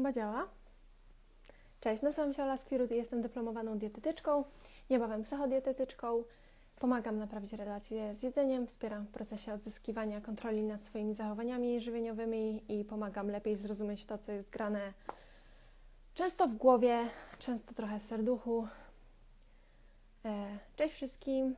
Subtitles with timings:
[0.00, 0.48] Chyba działa.
[1.80, 4.44] Cześć, nazywam się Ola Skwirut i jestem dyplomowaną dietetyczką,
[4.90, 6.24] niebawem psychodietetyczką.
[6.78, 12.84] Pomagam naprawić relacje z jedzeniem, wspieram w procesie odzyskiwania kontroli nad swoimi zachowaniami żywieniowymi i
[12.84, 14.92] pomagam lepiej zrozumieć to, co jest grane
[16.14, 16.98] często w głowie,
[17.38, 18.68] często trochę w serduchu.
[20.24, 21.54] E, cześć wszystkim.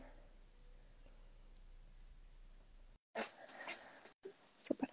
[4.61, 4.88] Super.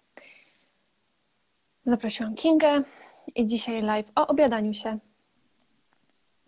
[1.86, 2.84] Zaprosiłam Kingę
[3.34, 4.98] i dzisiaj live o obiadaniu się.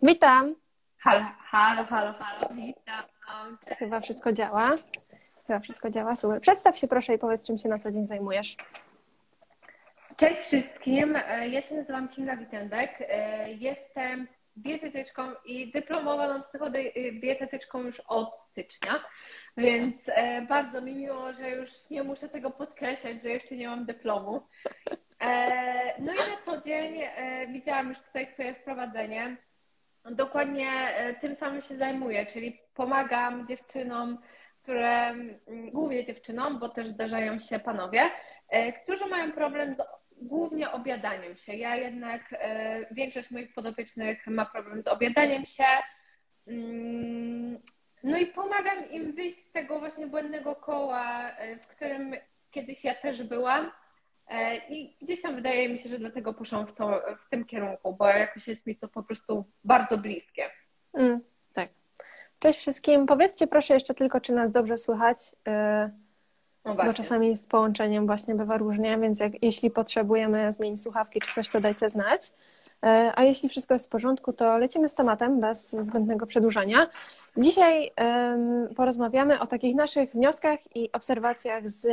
[0.01, 0.55] Witam.
[0.97, 3.03] Halo, halo, halo, halo, witam.
[3.65, 3.79] Cześć.
[3.79, 4.71] Chyba wszystko działa.
[5.47, 6.41] Chyba wszystko działa, super.
[6.41, 8.57] Przedstaw się proszę i powiedz, czym się na co dzień zajmujesz.
[10.17, 11.17] Cześć wszystkim,
[11.49, 12.91] ja się nazywam Kinga Witendek.
[13.47, 19.03] Jestem dietetyczką i dyplomowaną psychodietetyczką już od stycznia,
[19.57, 23.85] więc e, bardzo mi miło, że już nie muszę tego podkreślać, że jeszcze nie mam
[23.85, 24.41] dyplomu.
[25.99, 27.01] No i na co dzień
[27.49, 29.37] widziałam już tutaj Twoje wprowadzenie.
[30.11, 30.69] Dokładnie
[31.21, 34.17] tym samym się zajmuję, czyli pomagam dziewczynom,
[34.63, 35.15] które,
[35.71, 38.09] głównie dziewczynom, bo też zdarzają się panowie,
[38.83, 39.81] którzy mają problem z
[40.23, 41.55] głównie obiadaniem się.
[41.55, 45.63] Ja jednak, e, większość moich podopiecznych ma problem z obiadaniem się.
[46.47, 47.32] Mm,
[48.03, 52.15] no i pomagam im wyjść z tego właśnie błędnego koła, e, w którym
[52.51, 53.71] kiedyś ja też byłam.
[54.27, 57.95] E, I gdzieś tam wydaje mi się, że dlatego poszłam w, to, w tym kierunku,
[57.95, 60.49] bo jakoś jest mi to po prostu bardzo bliskie.
[60.93, 61.19] Mm,
[61.53, 61.69] tak.
[62.39, 63.05] Cześć wszystkim.
[63.05, 65.17] Powiedzcie proszę jeszcze tylko, czy nas dobrze słychać.
[66.65, 71.33] No bo czasami z połączeniem właśnie bywa różnie, więc jak, jeśli potrzebujemy zmienić słuchawki czy
[71.33, 72.31] coś, to dajcie znać.
[72.83, 76.89] E, a jeśli wszystko jest w porządku, to lecimy z tematem bez zbędnego przedłużania.
[77.37, 77.91] Dzisiaj
[78.75, 81.87] porozmawiamy o takich naszych wnioskach i obserwacjach z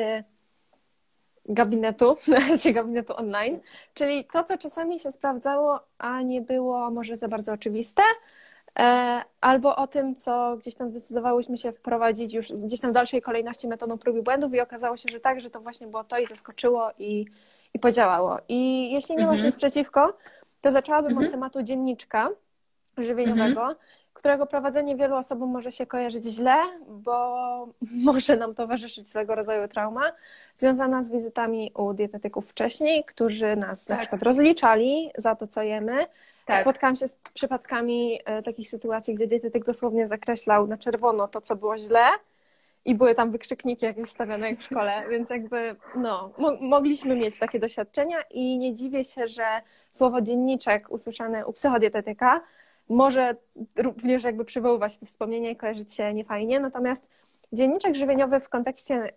[1.47, 2.16] gabinetu,
[2.62, 3.60] czy gabinetu online,
[3.94, 8.02] czyli to, co czasami się sprawdzało, a nie było może za bardzo oczywiste,
[8.78, 13.22] E, albo o tym, co gdzieś tam zdecydowałyśmy się wprowadzić już gdzieś tam w dalszej
[13.22, 16.19] kolejności metodą prób i błędów i okazało się, że tak, że to właśnie było to
[16.19, 17.26] i zaskoczyło i,
[17.75, 18.38] i podziałało.
[18.48, 19.36] I jeśli nie mhm.
[19.36, 20.12] masz nic przeciwko,
[20.60, 21.26] to zaczęłabym mhm.
[21.26, 22.31] od tematu dzienniczka
[22.98, 23.76] żywieniowego, mhm.
[24.15, 26.56] którego prowadzenie wielu osobom może się kojarzyć źle,
[26.88, 27.69] bo
[28.09, 30.12] może nam towarzyszyć swego rodzaju trauma
[30.54, 33.97] związana z wizytami u dietetyków wcześniej, którzy nas tak.
[33.97, 36.06] na przykład rozliczali za to, co jemy,
[36.47, 36.60] tak.
[36.60, 41.56] Spotkałam się z przypadkami e, takich sytuacji, gdy dietetyk dosłownie zakreślał na czerwono to, co
[41.56, 42.09] było źle
[42.84, 47.38] i były tam wykrzykniki jakieś stawiane jak w szkole, więc jakby no, mo mogliśmy mieć
[47.38, 49.44] takie doświadczenia i nie dziwię się, że
[49.91, 52.41] słowo dzienniczek usłyszane u psychodietetyka
[52.88, 53.36] może
[53.76, 57.08] również jakby przywoływać te wspomnienia i kojarzyć się niefajnie, natomiast
[57.52, 59.10] dzienniczek żywieniowy w kontekście e,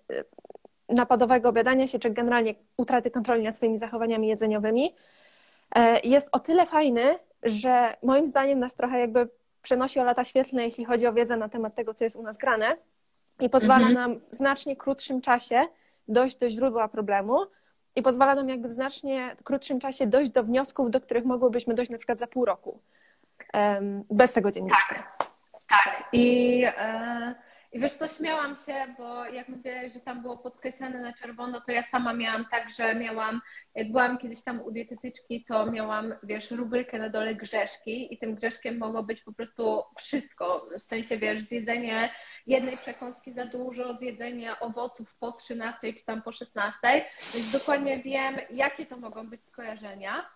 [0.89, 4.93] napadowego obiadania się, czy generalnie utraty kontroli nad swoimi zachowaniami jedzeniowymi,
[5.75, 9.29] E, jest o tyle fajny, że moim zdaniem nas trochę jakby
[9.61, 12.37] przenosi o lata świetlne, jeśli chodzi o wiedzę na temat tego, co jest u nas
[12.37, 12.77] grane
[13.43, 13.93] i pozwala mhm.
[13.93, 15.61] nam w znacznie krótszym czasie
[16.07, 17.39] dojść do źródła problemu
[17.95, 21.91] i pozwala nam jakby w znacznie krótszym czasie dojść do wniosków, do których mogłybyśmy dojść
[21.91, 22.79] na przykład za pół roku
[24.09, 24.95] bez tego dzienniczka.
[24.95, 25.27] Tak,
[25.69, 26.09] tak.
[26.13, 27.35] I e,
[27.73, 31.71] i wiesz, to śmiałam się, bo jak mówię, że tam było podkreślane na czerwono, to
[31.71, 33.41] ja sama miałam tak, że miałam,
[33.75, 38.35] jak byłam kiedyś tam u dietetyczki, to miałam, wiesz, rubrykę na dole grzeszki i tym
[38.35, 40.59] grzeszkiem mogło być po prostu wszystko.
[40.79, 42.09] W sensie, wiesz, zjedzenie
[42.47, 48.35] jednej przekąski za dużo, zjedzenie owoców po 13 czy tam po 16, więc dokładnie wiem,
[48.49, 50.29] jakie to mogą być skojarzenia.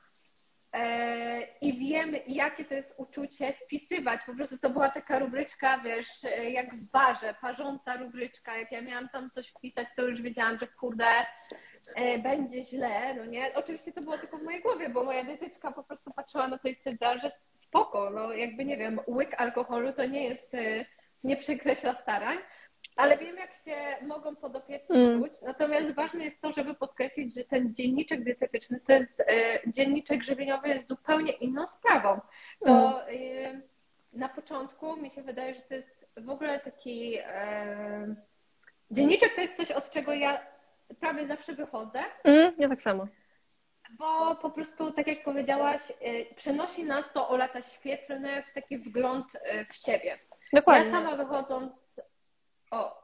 [0.74, 4.22] E, i wiem, jakie to jest uczucie wpisywać.
[4.26, 6.08] Po prostu to była taka rubryczka, wiesz,
[6.52, 8.58] jak w barze, parząca rubryczka.
[8.58, 11.06] Jak ja miałam tam coś wpisać, to już wiedziałam, że kurde,
[11.96, 13.56] e, będzie źle, no nie?
[13.56, 16.68] Oczywiście to było tylko w mojej głowie, bo moja dietyczka po prostu patrzyła na to
[16.68, 20.86] i stwierdzała, że spoko, no jakby nie wiem, łyk alkoholu to nie jest, e,
[21.24, 22.38] nie przekreśla starań
[22.98, 25.24] ale wiem, jak się mogą podopieczni mm.
[25.24, 25.42] czuć.
[25.42, 30.70] Natomiast ważne jest to, żeby podkreślić, że ten dzienniczek dietetyczny to jest e, dzienniczek żywieniowy
[30.70, 32.22] jest zupełnie inną sprawą.
[32.66, 33.62] To mm.
[34.14, 38.16] na początku mi się wydaje, że to jest w ogóle taki e,
[38.92, 40.42] dzienniczek to jest coś, od czego ja
[41.00, 42.00] prawie zawsze wychodzę.
[42.24, 43.08] Mm, ja tak samo.
[43.98, 45.82] Bo po prostu, tak jak powiedziałaś,
[46.36, 49.26] przenosi nas to o lata świetlne w taki wgląd
[49.72, 50.16] w siebie.
[50.54, 50.86] Dokładnie.
[50.86, 51.74] Ja sama wychodząc
[52.72, 53.02] o,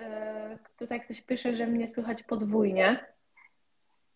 [0.00, 3.04] e, tutaj ktoś pisze, że mnie słychać podwójnie.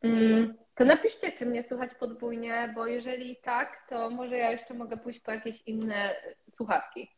[0.02, 4.96] Mm, to napiszcie, czy mnie słychać podwójnie, bo jeżeli tak, to może ja jeszcze mogę
[4.96, 6.14] pójść po jakieś inne
[6.50, 7.10] słuchawki.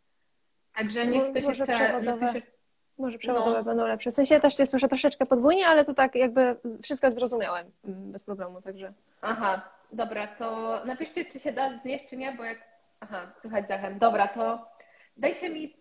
[0.75, 2.56] Także niech ktoś może jeszcze napisze.
[2.99, 3.65] Może przeładowe no.
[3.65, 4.11] będą lepsze.
[4.11, 8.25] W sensie też Cię słyszę troszeczkę podwójnie, ale to tak jakby wszystko zrozumiałem mm, bez
[8.25, 8.93] problemu, także.
[9.23, 9.63] Aha,
[9.93, 12.59] dobra, to napiszcie, czy się da znieść, czy nie, bo jak...
[13.01, 13.99] Aha, słychać zachem.
[13.99, 14.69] Dobra, to
[15.17, 15.77] dajcie mi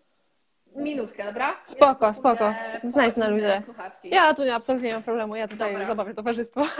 [0.74, 1.56] minutkę, dobra?
[1.64, 2.54] Spoko, ja spoko.
[2.84, 3.62] Znajdź na ludzie.
[4.04, 5.86] Ja tu absolutnie nie mam problemu, ja tutaj dobra.
[5.86, 6.62] zabawię towarzystwo.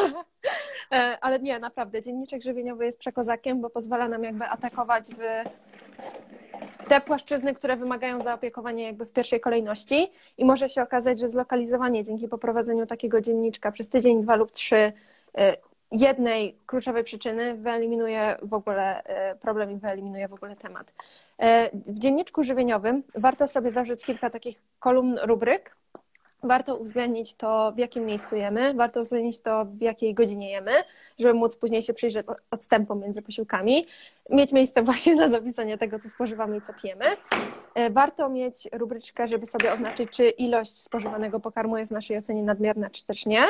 [0.92, 5.20] E, ale nie, naprawdę, dzienniczek żywieniowy jest przekozakiem, bo pozwala nam jakby atakować w
[6.88, 12.04] te płaszczyzny, które wymagają zaopiekowania jakby w pierwszej kolejności i może się okazać, że zlokalizowanie
[12.04, 14.92] dzięki poprowadzeniu takiego dzienniczka przez tydzień, dwa lub trzy
[15.38, 15.56] e,
[15.90, 20.92] jednej kluczowej przyczyny wyeliminuje w ogóle e, problem i wyeliminuje w ogóle temat.
[21.72, 25.76] W dzienniczku żywieniowym warto sobie zawrzeć kilka takich kolumn rubryk,
[26.42, 30.72] warto uwzględnić to, w jakim miejscu jemy, warto uwzględnić to, w jakiej godzinie jemy,
[31.18, 33.86] żeby móc później się przyjrzeć odstępom między posiłkami,
[34.30, 37.04] mieć miejsce właśnie na zapisanie tego, co spożywamy i co pijemy.
[37.74, 42.42] E, warto mieć rubryczkę, żeby sobie oznaczyć, czy ilość spożywanego pokarmu jest w naszej ocenie
[42.42, 43.46] nadmierna, czy też nie.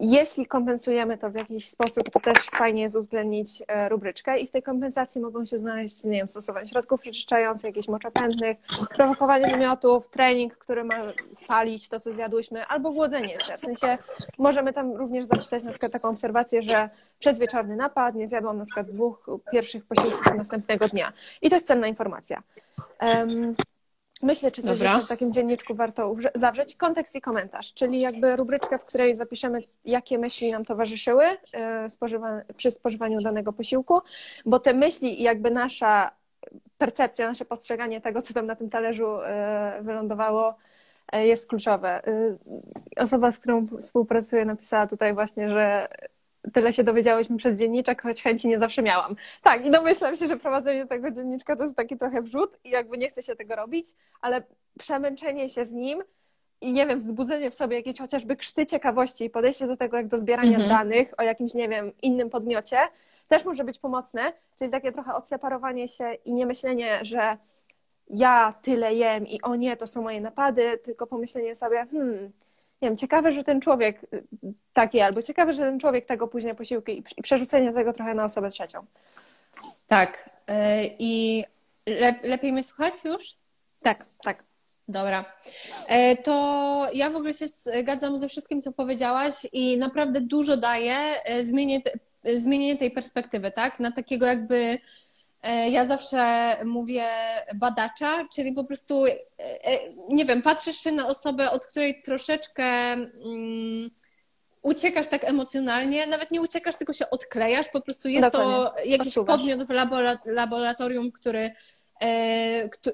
[0.00, 4.50] Jeśli kompensujemy to w jakiś sposób, to też fajnie jest uwzględnić e, rubryczkę i w
[4.50, 8.56] tej kompensacji mogą się znaleźć, nie wiem, stosowanie środków przeczyszczających, jakieś moczopędnych,
[8.96, 10.94] prowokowanie wymiotów, trening, który ma
[11.32, 13.58] spalić to, co zjadłyśmy, albo głodzenie jeszcze.
[13.58, 13.98] W sensie
[14.38, 18.64] możemy tam również zapisać na przykład taką obserwację, że przez wieczorny napad nie zjadłam na
[18.64, 21.12] przykład dwóch pierwszych posiłków następnego dnia.
[21.42, 22.42] I to jest cenna informacja.
[23.00, 23.54] Um,
[24.22, 26.76] Myślę, czy coś w takim dzienniczku warto zawrzeć.
[26.76, 32.40] Kontekst i komentarz, czyli jakby rubryczkę, w której zapiszemy, jakie myśli nam towarzyszyły e, spożywa
[32.56, 34.00] przy spożywaniu danego posiłku,
[34.46, 36.10] bo te myśli i jakby nasza
[36.78, 40.54] percepcja, nasze postrzeganie tego, co tam na tym talerzu e, wylądowało,
[41.12, 42.02] e, jest kluczowe.
[42.96, 45.88] Osoba, z którą współpracuję, napisała tutaj właśnie, że
[46.52, 49.16] tyle się dowiedziałyśmy przez dzienniczek, choć chęci nie zawsze miałam.
[49.42, 52.98] Tak, i domyślam się, że prowadzenie tego dzienniczka to jest taki trochę wrzut i jakby
[52.98, 53.86] nie chce się tego robić,
[54.20, 54.42] ale
[54.78, 56.02] przemęczenie się z nim
[56.60, 60.08] i nie wiem, wzbudzenie w sobie jakiejś chociażby krzty ciekawości i podejście do tego jak
[60.08, 60.68] do zbierania mhm.
[60.68, 62.78] danych o jakimś, nie wiem, innym podmiocie
[63.30, 67.36] też może być pomocne, czyli takie trochę odseparowanie się i nie myślenie, że
[68.10, 72.32] ja tyle jem i o nie, to są moje napady, tylko pomyślenie sobie, hmm,
[72.82, 74.22] nie wiem, ciekawe, że ten człowiek y,
[74.72, 78.50] taki, albo ciekawe, że ten człowiek tego później posiłki i przerzucenie tego trochę na osobę
[78.50, 78.86] trzecią.
[79.86, 80.30] Tak.
[80.50, 80.54] Y,
[80.98, 81.44] I
[81.86, 83.36] le lepiej mnie słuchać już?
[83.82, 84.44] Tak, tak.
[84.88, 85.24] Dobra.
[85.88, 90.96] E, to ja w ogóle się zgadzam ze wszystkim, co powiedziałaś i naprawdę dużo daje
[91.40, 91.82] zmienienie,
[92.34, 93.80] zmienienie tej perspektywy, tak?
[93.80, 94.78] Na takiego jakby
[95.70, 97.04] ja zawsze mówię
[97.54, 99.78] badacza, czyli po prostu, e, e,
[100.08, 103.90] nie wiem, patrzysz się na osobę, od której troszeczkę um,
[104.62, 108.52] uciekasz tak emocjonalnie, nawet nie uciekasz, tylko się odklejasz, po prostu jest Dokładnie.
[108.52, 109.38] to jakiś Posuwasz.
[109.38, 109.70] podmiot w
[110.26, 111.50] laboratorium, który,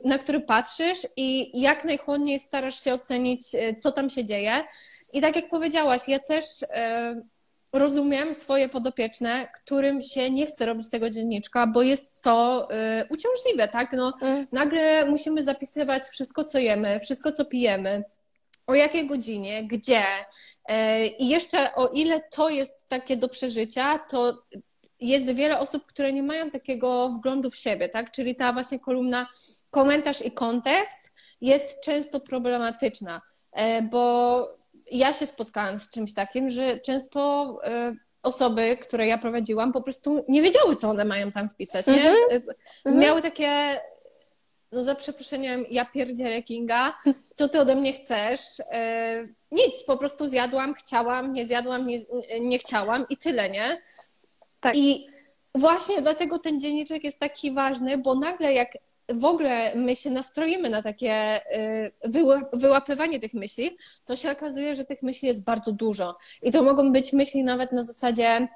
[0.05, 3.43] na który patrzysz i jak najchłodniej starasz się ocenić,
[3.79, 4.65] co tam się dzieje.
[5.13, 6.45] I tak jak powiedziałaś, ja też
[7.79, 13.69] rozumiem swoje podopieczne, którym się nie chce robić tego dzienniczka, bo jest to y, uciążliwe,
[13.69, 13.93] tak?
[13.93, 14.47] No, mm.
[14.53, 18.05] Nagle musimy zapisywać wszystko, co jemy, wszystko, co pijemy,
[18.67, 20.05] o jakiej godzinie, gdzie.
[20.71, 24.43] Y, I jeszcze o ile to jest takie do przeżycia, to
[25.01, 28.11] jest wiele osób, które nie mają takiego wglądu w siebie, tak?
[28.11, 29.29] Czyli ta właśnie kolumna
[29.71, 33.23] komentarz i kontekst jest często problematyczna,
[33.59, 34.49] y, bo
[34.91, 40.25] ja się spotkałam z czymś takim, że często e, osoby, które ja prowadziłam, po prostu
[40.29, 41.87] nie wiedziały, co one mają tam wpisać.
[41.87, 42.11] Nie?
[42.11, 42.43] Mm
[42.87, 42.99] -hmm.
[42.99, 43.81] Miały takie,
[44.73, 46.99] no za przeproszeniem, ja pierdzielę Kinga,
[47.35, 48.41] co ty ode mnie chcesz?
[49.51, 51.99] Nic, po prostu zjadłam, chciałam, nie zjadłam, nie,
[52.41, 53.83] nie chciałam i tyle, nie?
[54.61, 54.77] Tak.
[54.77, 55.07] I
[55.55, 58.69] właśnie dlatego ten dzienniczek jest taki ważny, bo nagle jak
[59.09, 61.93] w ogóle my się nastroimy na takie y,
[62.53, 66.17] wyłapywanie tych myśli, to się okazuje, że tych myśli jest bardzo dużo.
[66.43, 68.49] I to mogą być myśli nawet na zasadzie,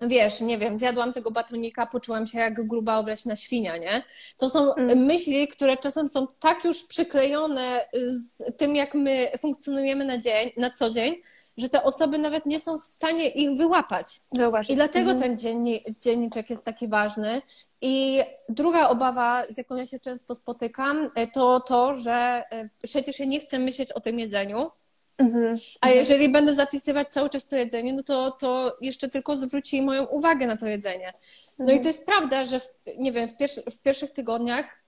[0.00, 4.02] wiesz, nie wiem, zjadłam tego batonika, poczułam się jak gruba obleśna świnia, nie?
[4.36, 4.98] To są mm.
[4.98, 10.70] myśli, które czasem są tak już przyklejone z tym, jak my funkcjonujemy na dzień, na
[10.70, 11.14] co dzień,
[11.56, 14.20] że te osoby nawet nie są w stanie ich wyłapać.
[14.32, 14.70] Zauważyć.
[14.70, 15.20] I dlatego mhm.
[15.20, 17.42] ten dzienni, dzienniczek jest taki ważny.
[17.80, 23.18] I druga obawa, z jaką ja się często spotykam, e, to to, że e, przecież
[23.18, 24.70] ja nie chcę myśleć o tym jedzeniu,
[25.18, 25.56] mhm.
[25.80, 30.04] A jeżeli będę zapisywać cały czas to jedzenie, no to, to jeszcze tylko zwróci moją
[30.04, 31.12] uwagę na to jedzenie.
[31.58, 31.78] No mhm.
[31.78, 32.68] i to jest prawda, że w,
[32.98, 34.82] nie wiem, w, pierwszy, w pierwszych tygodniach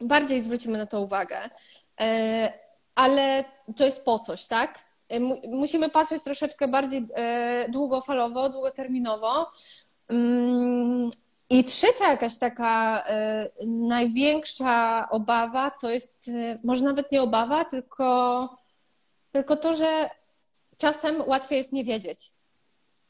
[0.00, 1.50] bardziej zwrócimy na to uwagę,
[2.00, 2.52] e,
[2.94, 3.44] ale
[3.76, 4.83] to jest po coś, tak?
[5.08, 9.50] E, musimy patrzeć troszeczkę bardziej e, długofalowo, długoterminowo.
[10.08, 11.10] Mm,
[11.50, 13.04] I trzecia jakaś taka
[13.62, 16.30] y, największa obawa to jest,
[16.64, 18.48] może nawet nie obawa, tylko,
[19.32, 20.10] tylko to, że
[20.78, 22.30] czasem łatwiej jest nie wiedzieć.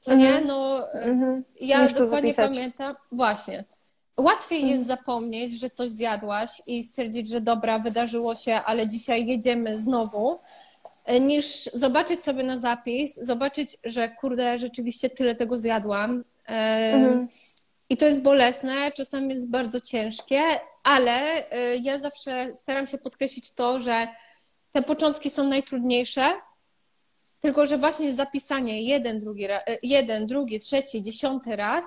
[0.01, 0.35] Co Mhm.
[0.41, 0.47] nie?
[0.49, 1.45] No, y, Mhm.
[1.61, 2.97] ja to dokładnie pamiętam.
[3.13, 3.65] Właśnie.
[4.17, 4.75] Łatwiej Mhm.
[4.77, 10.39] jest zapomnieć, że coś zjadłaś i stwierdzić, że dobra, wydarzyło się, ale dzisiaj jedziemy znowu,
[11.21, 16.25] niż zobaczyć sobie na zapis, zobaczyć, że kurde, rzeczywiście tyle tego zjadłam.
[16.49, 17.29] E, Mhm.
[17.89, 20.43] I to jest bolesne, czasami jest bardzo ciężkie,
[20.83, 24.09] ale y, ja zawsze staram się podkreślić to, że
[24.73, 26.33] te początki są najtrudniejsze,
[27.41, 29.47] tylko że właśnie zapisanie jeden, drugi,
[29.83, 31.85] jeden, drugi, trzeci, dziesiąty raz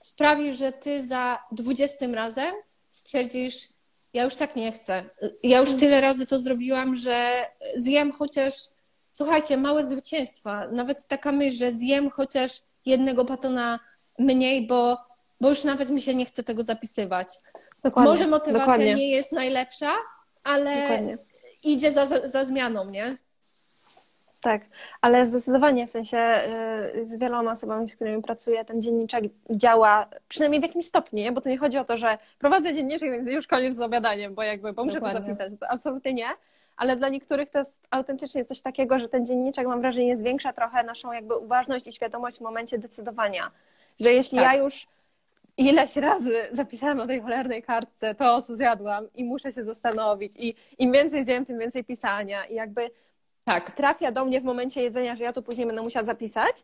[0.00, 2.54] sprawi, że ty za dwudziestym razem
[2.90, 3.68] stwierdzisz,
[4.12, 5.04] ja już tak nie chcę.
[5.42, 8.54] Ja już tyle razy to zrobiłam, że zjem chociaż,
[9.12, 10.68] słuchajcie, małe zwycięstwa.
[10.72, 13.80] Nawet taka myśl, że zjem chociaż jednego batona
[14.18, 14.98] mniej, bo,
[15.40, 17.28] bo już nawet mi się nie chce tego zapisywać.
[17.84, 18.10] Dokładnie.
[18.10, 18.94] Może motywacja Dokładnie.
[18.94, 19.92] nie jest najlepsza,
[20.44, 21.18] ale Dokładnie.
[21.62, 23.16] idzie za, za, za zmianą, nie?
[24.40, 24.62] Tak,
[25.00, 26.18] ale zdecydowanie w sensie
[26.96, 31.40] y, z wieloma osobami, z którymi pracuję, ten dzienniczek działa przynajmniej w jakimś stopniu, bo
[31.40, 34.72] to nie chodzi o to, że prowadzę dzienniczek, więc już koniec z opowiadaniem, bo jakby,
[34.72, 35.20] bo muszę Dokładnie.
[35.20, 35.52] to zapisać.
[35.60, 36.28] To absolutnie nie.
[36.76, 40.82] Ale dla niektórych to jest autentycznie coś takiego, że ten dzienniczek, mam wrażenie, zwiększa trochę
[40.84, 43.50] naszą jakby uważność i świadomość w momencie decydowania.
[44.00, 44.46] Że jeśli Tak.
[44.54, 44.86] ja już
[45.56, 50.54] ileś razy zapisałam na tej cholernej kartce to, co zjadłam i muszę się zastanowić i
[50.78, 52.90] im więcej zjem, tym więcej pisania i jakby
[53.44, 53.70] Tak.
[53.70, 56.54] trafia do mnie w momencie jedzenia, że ja to później będę musiała zapisać,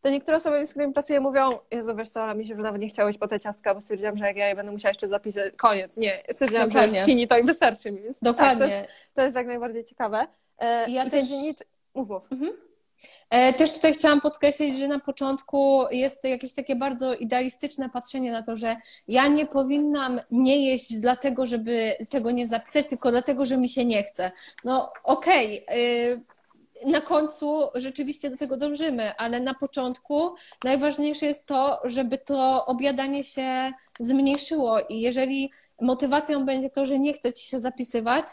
[0.00, 2.80] to niektóre osoby, z którymi pracuję, mówią, Jezu, wiesz co, ale mi się już nawet
[2.80, 5.08] nie chciało iść po te ciastka, bo stwierdziłam, że jak ja je będę musiała jeszcze
[5.08, 7.04] zapisać, koniec, nie, stwierdziłam, że Dokładnie.
[7.04, 8.66] kini, to i wystarczy mi, więc Dokładnie.
[8.66, 10.26] Tak, to, jest, to jest jak najbardziej ciekawe.
[10.58, 12.28] E, Ja I ten też- dzienniczek, mów, mów.
[12.32, 12.36] E,
[13.56, 18.42] Też tutaj chciałam podkreślić, że na początku jest to jakieś takie bardzo idealistyczne patrzenie na
[18.42, 18.76] to, że
[19.08, 23.84] ja nie powinnam nie jeść dlatego, żeby tego nie zapisać, tylko dlatego, że mi się
[23.84, 24.30] nie chce.
[24.64, 26.20] No okej, y,
[26.86, 30.34] na końcu rzeczywiście do tego dążymy, ale na początku
[30.64, 37.12] najważniejsze jest to, żeby to objadanie się zmniejszyło i jeżeli motywacją będzie to, że nie
[37.12, 38.26] chce ci się zapisywać,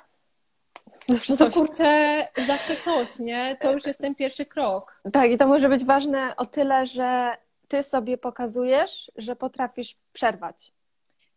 [1.07, 3.57] Zawsze no to kurczę, zawsze coś, nie?
[3.61, 5.01] To już jest ten pierwszy krok.
[5.13, 10.73] Tak, i to może być ważne o tyle, że ty sobie pokazujesz, że potrafisz przerwać.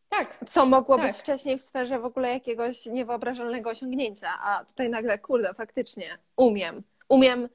[0.08, 1.06] Tak, Co mogło Tak.
[1.06, 6.82] być wcześniej w sferze w ogóle jakiegoś niewyobrażalnego osiągnięcia, a tutaj nagle, kurde, faktycznie umiem.
[7.08, 7.48] Umiem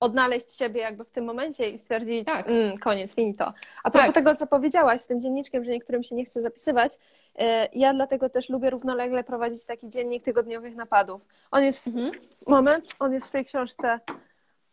[0.00, 2.48] odnaleźć siebie jakby w tym momencie i stwierdzić, Tak.
[2.50, 3.52] mm, koniec, finito.
[3.84, 4.14] A propos Tak.
[4.14, 6.92] tego, co powiedziałaś z tym dzienniczkiem, że niektórym się nie chce zapisywać,
[7.38, 11.22] e, ja dlatego też lubię równolegle prowadzić taki dziennik tygodniowych napadów.
[11.50, 12.10] On jest, Mhm.
[12.46, 14.00] moment, on jest w tej książce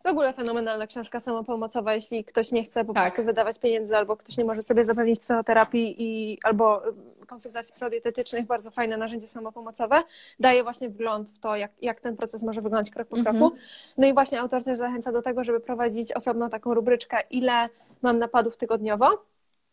[0.04, 3.04] w ogóle fenomenalna książka samopomocowa, jeśli ktoś nie chce po Tak.
[3.14, 8.46] prostu wydawać pieniędzy, albo ktoś nie może sobie zapewnić psychoterapii i, albo y, konsultacji psychodietetycznych,
[8.46, 10.04] bardzo fajne narzędzie samopomocowe,
[10.40, 13.38] daje właśnie wgląd w to, jak, jak ten proces może wyglądać krok po Mhm.
[13.38, 13.56] kroku.
[13.98, 17.70] No i właśnie autor też zachęca do tego, żeby prowadzić osobno taką rubryczkę, ile
[18.02, 19.26] mam napadów tygodniowo.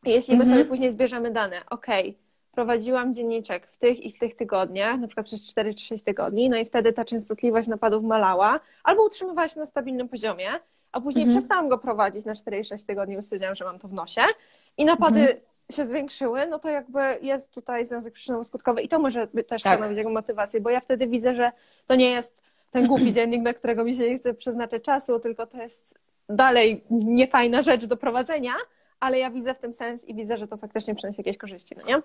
[0.05, 0.59] Jeśli my Mhm.
[0.59, 2.19] sobie później zbierzemy dane, okej,
[2.53, 6.49] prowadziłam dzienniczek w tych i w tych tygodniach, na przykład przez 4 czy 6 tygodni,
[6.51, 10.49] no i wtedy ta częstotliwość napadów malała, albo utrzymywała się na stabilnym poziomie,
[10.93, 11.39] a później Mhm.
[11.39, 14.23] przestałam go prowadzić na 4 i 6 tygodni, bo stwierdziłam, że mam to w nosie
[14.79, 15.39] i napady Mhm.
[15.73, 19.75] się zwiększyły, no to jakby jest tutaj związek przyczynowo-skutkowy i to może też Tak.
[19.77, 21.53] stanowić jego motywację, bo ja wtedy widzę, że
[21.87, 25.47] to nie jest ten głupi dziennik, na którego mi się nie chce przeznaczyć czasu, tylko
[25.47, 28.53] to jest dalej niefajna rzecz do prowadzenia,
[29.01, 31.87] ale ja widzę w tym sens i widzę, że to faktycznie przynosi jakieś korzyści, no
[31.87, 32.03] nie?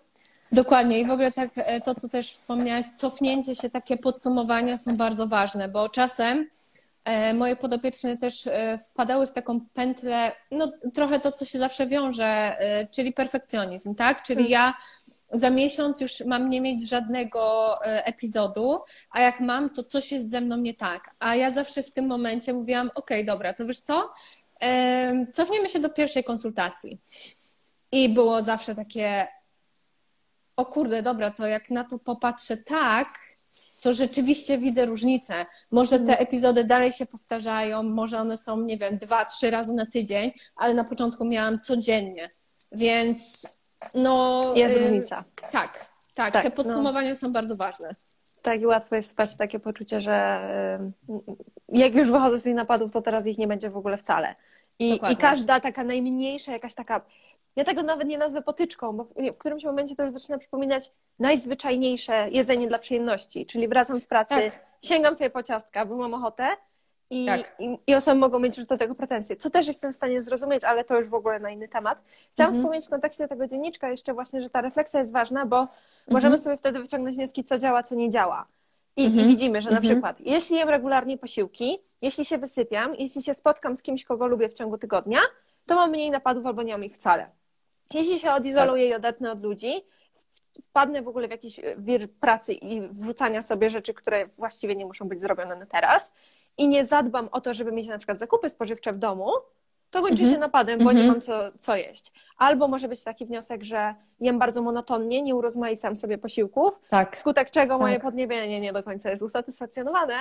[0.51, 4.97] Dokładnie i w ogóle tak e, to, co też wspomniałaś, cofnięcie się, takie podsumowania są
[4.97, 6.47] bardzo ważne, bo czasem
[7.05, 11.87] e, moje podopieczne też e, wpadały w taką pętlę, no trochę to, co się zawsze
[11.87, 12.57] wiąże,
[12.91, 14.23] czyli perfekcjonizm, tak?
[14.23, 14.51] Czyli Mm.
[14.51, 14.73] ja
[15.31, 18.79] za miesiąc już mam nie mieć żadnego epizodu,
[19.11, 21.09] a jak mam, to coś jest ze mną nie tak.
[21.19, 24.11] A ja zawsze w tym momencie mówiłam, okej, dobra, to wiesz co,
[25.31, 26.99] cofniemy się do pierwszej konsultacji.
[27.91, 29.27] I było zawsze takie,
[30.57, 33.07] o kurde, dobra, to jak na to popatrzę tak,
[33.81, 35.45] to rzeczywiście widzę różnicę.
[35.71, 39.85] Może te epizody dalej się powtarzają, może one są, nie wiem, dwa, trzy razy na
[39.85, 42.29] tydzień, ale na początku miałam codziennie.
[42.71, 43.47] Więc
[43.93, 44.49] no.
[44.55, 45.23] Jest y, różnica.
[45.51, 45.85] Tak,
[46.15, 46.55] tak, Tak, te no.
[46.55, 47.95] podsumowania są bardzo ważne.
[48.41, 50.47] Tak, i łatwo jest spać takie poczucie, że
[51.09, 51.13] y,
[51.69, 54.35] jak już wychodzę z tych napadów, to teraz ich nie będzie w ogóle wcale.
[54.79, 57.01] I, i każda taka najmniejsza, jakaś taka,
[57.55, 60.91] ja tego nawet nie nazwę potyczką, bo w, w którymś momencie to już zaczyna przypominać
[61.19, 64.65] najzwyczajniejsze jedzenie dla przyjemności, czyli wracam z pracy, Tak.
[64.83, 66.47] sięgam sobie po ciastka, bo mam ochotę
[67.09, 67.55] I, Tak.
[67.59, 70.63] i, I osoby mogą mieć już do tego pretensje, co też jestem w stanie zrozumieć,
[70.63, 72.01] ale to już w ogóle na inny temat.
[72.31, 72.53] Chciałam Mhm.
[72.63, 75.69] wspomnieć w kontekście tego dzienniczka jeszcze właśnie, że ta refleksja jest ważna, bo Mhm.
[76.07, 78.45] możemy sobie wtedy wyciągnąć wnioski, co działa, co nie działa.
[78.97, 79.27] I, i Mhm.
[79.27, 79.93] widzimy, że na Mhm.
[79.93, 84.49] przykład, jeśli jem regularnie posiłki, jeśli się wysypiam, jeśli się spotkam z kimś, kogo lubię
[84.49, 85.19] w ciągu tygodnia,
[85.67, 87.29] to mam mniej napadów albo nie mam ich wcale.
[87.93, 89.85] Jeśli się odizoluję i odetnę od ludzi,
[90.63, 95.07] wpadnę w ogóle w jakiś wir pracy i wrzucania sobie rzeczy, które właściwie nie muszą
[95.07, 96.13] być zrobione na teraz
[96.57, 99.31] i nie zadbam o to, żeby mieć na przykład zakupy spożywcze w domu,
[99.91, 100.31] to kończy Mhm.
[100.33, 101.07] się napadem, bo nie Mhm.
[101.07, 102.11] mam co, co jeść.
[102.37, 107.15] Albo może być taki wniosek, że jem bardzo monotonnie, nie urozmaicam sobie posiłków, Tak.
[107.15, 108.03] wskutek czego moje Tak.
[108.03, 110.13] podniebienie nie do końca jest usatysfakcjonowane,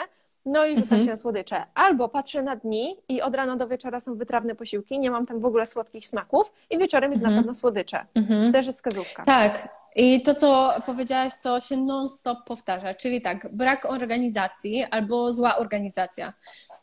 [0.46, 1.04] no i rzucam Mhm.
[1.04, 1.62] się na słodycze.
[1.74, 5.38] Albo patrzę na dni i od rana do wieczora są wytrawne posiłki, nie mam tam
[5.38, 7.46] w ogóle słodkich smaków i wieczorem jest Mhm.
[7.46, 8.06] na słodycze.
[8.14, 8.52] Mhm.
[8.52, 9.24] Też jest wskazówka.
[9.24, 9.68] Tak.
[9.96, 12.94] I to, co powiedziałaś, to się non-stop powtarza.
[12.94, 16.32] Czyli tak, brak organizacji albo zła organizacja.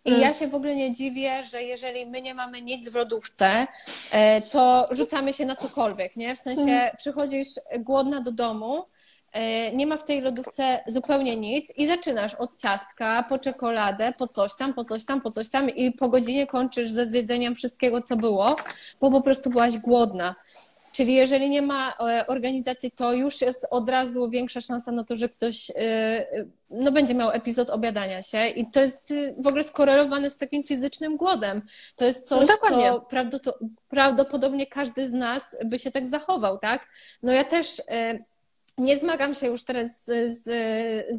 [0.06, 0.22] I Mm.
[0.22, 3.68] ja się w ogóle nie dziwię, że jeżeli my nie mamy nic w lodówce,
[4.12, 6.36] e, to rzucamy się na cokolwiek, nie?
[6.36, 6.96] W sensie Mm.
[6.98, 7.48] przychodzisz
[7.80, 8.86] głodna do domu,
[9.74, 14.56] nie ma w tej lodówce zupełnie nic i zaczynasz od ciastka, po czekoladę, po coś
[14.56, 18.16] tam, po coś tam, po coś tam i po godzinie kończysz ze zjedzeniem wszystkiego, co
[18.16, 18.56] było,
[19.02, 20.36] bo po prostu byłaś głodna.
[20.92, 25.16] Czyli jeżeli nie ma e, organizacji, to już jest od razu większa szansa na to,
[25.16, 26.26] że ktoś e, e,
[26.70, 30.64] no, będzie miał epizod obiadania się i to jest e, w ogóle skorelowane z takim
[30.64, 31.62] fizycznym głodem.
[31.96, 33.56] To jest coś, No co
[33.90, 36.88] prawdopodobnie każdy z nas by się tak zachował, tak?
[37.24, 38.20] No ja też e,
[38.78, 40.50] nie zmagam się już teraz z, z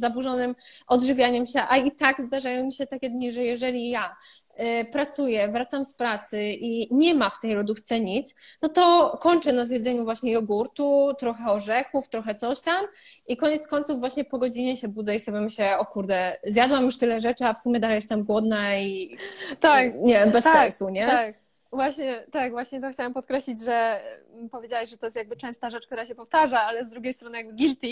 [0.01, 0.55] zaburzonym
[0.87, 4.17] odżywianiem się, a i tak zdarzają mi się takie dni, że jeżeli ja
[4.55, 9.53] e, pracuję, wracam z pracy i nie ma w tej lodówce nic, no to kończę
[9.53, 12.87] na zjedzeniu właśnie jogurtu, trochę orzechów, trochę coś tam
[13.27, 16.99] i koniec końców właśnie po godzinie się budzę i sobie myślę, o kurde, zjadłam już
[16.99, 19.17] tyle rzeczy, a w sumie dalej jestem głodna i
[19.61, 21.07] Tak, nie bez tak, sensu, nie?
[21.07, 21.42] Tak.
[21.73, 24.01] Właśnie, tak, właśnie to chciałam podkreślić, że
[24.35, 27.39] mm, powiedziałaś, że to jest jakby częsta rzecz, która się powtarza, ale z drugiej strony
[27.39, 27.89] jakby guilty,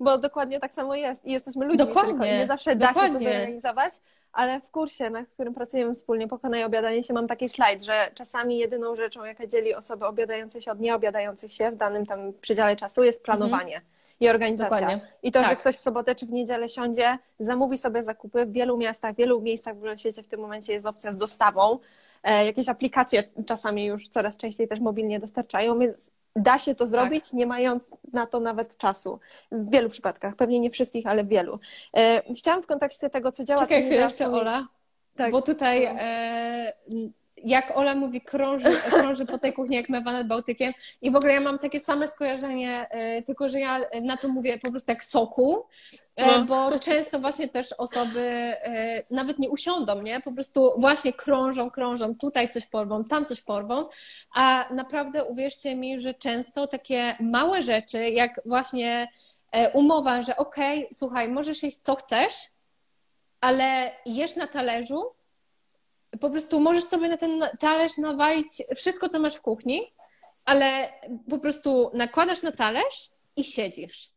[0.00, 3.32] bo dokładnie tak samo jest i jesteśmy ludźmi, Dokładnie, nie zawsze da się to dokładnie.
[3.32, 3.92] zorganizować,
[4.32, 8.58] ale w kursie, na którym pracujemy wspólnie, Pokonaj obiadanie się, mam taki slajd, że czasami
[8.58, 13.04] jedyną rzeczą, jaka dzieli osoby obiadające się od nieobiadających się w danym tam przedziale czasu
[13.04, 13.80] jest planowanie.
[14.20, 14.80] I organizacja.
[14.80, 15.08] Dokładnie.
[15.22, 15.58] I to, że Tak.
[15.58, 19.40] ktoś w sobotę czy w niedzielę siądzie, zamówi sobie zakupy w wielu miastach, w wielu
[19.40, 21.78] miejscach w ogóle świecie w tym momencie jest opcja z dostawą.
[22.24, 27.32] E, jakieś aplikacje czasami już coraz częściej też mobilnie dostarczają, więc da się to zrobić,
[27.32, 29.20] nie mając na to nawet czasu.
[29.52, 31.58] W wielu przypadkach, pewnie nie wszystkich, ale w wielu.
[31.96, 33.60] E, chciałam w kontekście tego, co działa...
[33.60, 34.68] Czekaj chwilę jeszcze, Ola.
[35.16, 35.32] Tak.
[35.32, 36.72] Bo tutaj, e,
[37.44, 40.72] jak Ola mówi, krąży, krąży po tej kuchni jak mewa nad Bałtykiem.
[41.02, 44.58] I w ogóle ja mam takie same skojarzenie, e, tylko że ja na to mówię
[44.58, 45.66] po prostu jak soku,
[46.16, 46.44] e, No.
[46.44, 50.20] bo często właśnie też osoby e, nawet nie usiądą, nie?
[50.20, 53.88] Po prostu właśnie krążą, krążą, tutaj coś porwą, tam coś porwą,
[54.34, 59.08] a naprawdę uwierzcie mi, że często takie małe rzeczy, jak właśnie
[59.72, 62.34] umowa, że okej, słuchaj, możesz jeść co chcesz,
[63.40, 65.04] ale jesz na talerzu,
[66.20, 69.80] po prostu możesz sobie na ten talerz nawalić wszystko, co masz w kuchni,
[70.44, 70.88] ale
[71.30, 74.10] po prostu nakładasz na talerz i siedzisz.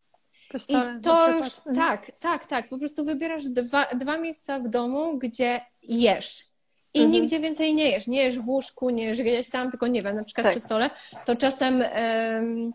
[0.69, 2.69] I to już, tak, tak, tak.
[2.69, 6.45] Po prostu wybierasz dwa, dwa miejsca w domu, gdzie jesz.
[6.93, 7.21] I Mhm.
[7.21, 8.07] nigdzie więcej nie jesz.
[8.07, 10.53] Nie jesz w łóżku, nie jesz gdzieś tam, tylko nie wiem, na przykład Tak.
[10.53, 10.89] przy stole.
[11.25, 12.71] To czasem em,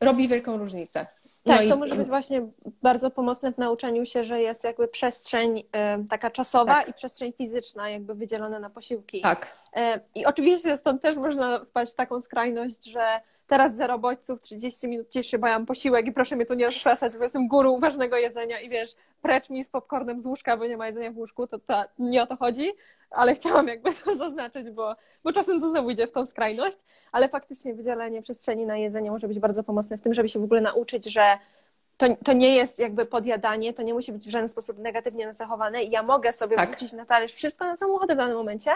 [0.00, 1.06] robi wielką różnicę.
[1.44, 2.46] Tak, No i- to może być właśnie
[2.82, 6.88] bardzo pomocne w nauczeniu się, że jest jakby przestrzeń e, taka czasowa Tak.
[6.88, 9.20] i przestrzeń fizyczna jakby wydzielona na posiłki.
[9.20, 9.56] Tak.
[9.76, 14.88] E, I oczywiście stąd też można wpaść w taką skrajność, że teraz zero bodźców, 30
[14.88, 17.80] minut ciszy, bo ja mam posiłek i proszę mnie tu nie rozpraszać, bo jestem górą
[17.80, 18.90] ważnego jedzenia i wiesz,
[19.22, 22.22] precz mi z popcornem z łóżka, bo nie ma jedzenia w łóżku, to, to nie
[22.22, 22.72] o to chodzi,
[23.10, 26.78] ale chciałam jakby to zaznaczyć, bo, bo czasem to znowu idzie w tą skrajność,
[27.12, 30.44] ale faktycznie wydzielenie przestrzeni na jedzenie może być bardzo pomocne w tym, żeby się w
[30.44, 31.38] ogóle nauczyć, że
[31.96, 35.82] to, to nie jest jakby podjadanie, to nie musi być w żaden sposób negatywnie nacechowane
[35.82, 36.68] i ja mogę sobie Tak.
[36.68, 38.70] wrzucić na talerz wszystko na samą ochotę w danym momencie,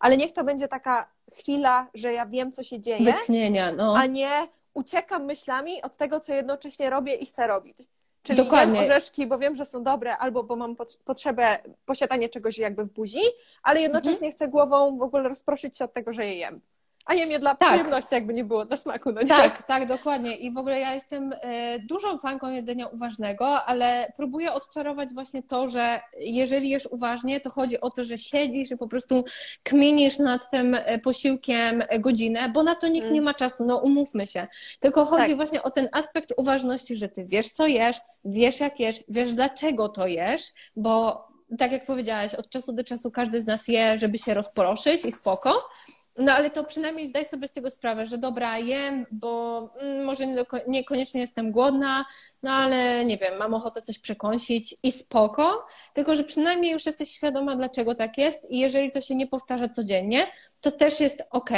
[0.00, 3.94] ale niech to będzie taka chwila, że ja wiem, co się dzieje, Wytchnienia, no.
[3.96, 7.78] a nie uciekam myślami od tego, co jednocześnie robię i chcę robić.
[8.22, 8.80] Czyli Dokładnie.
[8.80, 12.84] jem orzeszki, bo wiem, że są dobre, albo bo mam pot- potrzebę posiadania czegoś jakby
[12.84, 13.20] w buzi,
[13.62, 16.60] ale jednocześnie chcę głową w ogóle rozproszyć się od tego, że je jem.
[17.06, 17.68] A jem je dla Tak.
[17.68, 19.12] przyjemności, jakby nie było dla smaku.
[19.12, 19.28] No nie?
[19.28, 20.36] Tak, tak, dokładnie.
[20.36, 25.68] I w ogóle ja jestem e, dużą fanką jedzenia uważnego, ale próbuję odczarować właśnie to,
[25.68, 29.24] że jeżeli jesz uważnie, to chodzi o to, że siedzisz i po prostu
[29.62, 33.14] kminisz nad tym e, posiłkiem godzinę, bo na to nikt Mm.
[33.14, 34.46] nie ma czasu, no umówmy się.
[34.80, 35.36] Tylko chodzi Tak.
[35.36, 39.88] właśnie o ten aspekt uważności, że ty wiesz, co jesz, wiesz, jak jesz, wiesz, dlaczego
[39.88, 40.42] to jesz,
[40.76, 41.26] bo
[41.58, 45.12] tak jak powiedziałaś, od czasu do czasu każdy z nas je, żeby się rozproszyć i
[45.12, 45.68] spoko.
[46.18, 50.26] No ale to przynajmniej zdaj sobie z tego sprawę, że dobra, jem, bo mm, może
[50.26, 52.04] nie niekoniecznie jestem głodna,
[52.42, 57.10] no ale nie wiem, mam ochotę coś przekąsić i spoko, tylko że przynajmniej już jesteś
[57.10, 60.26] świadoma, dlaczego tak jest i jeżeli to się nie powtarza codziennie,
[60.60, 61.50] to też jest ok.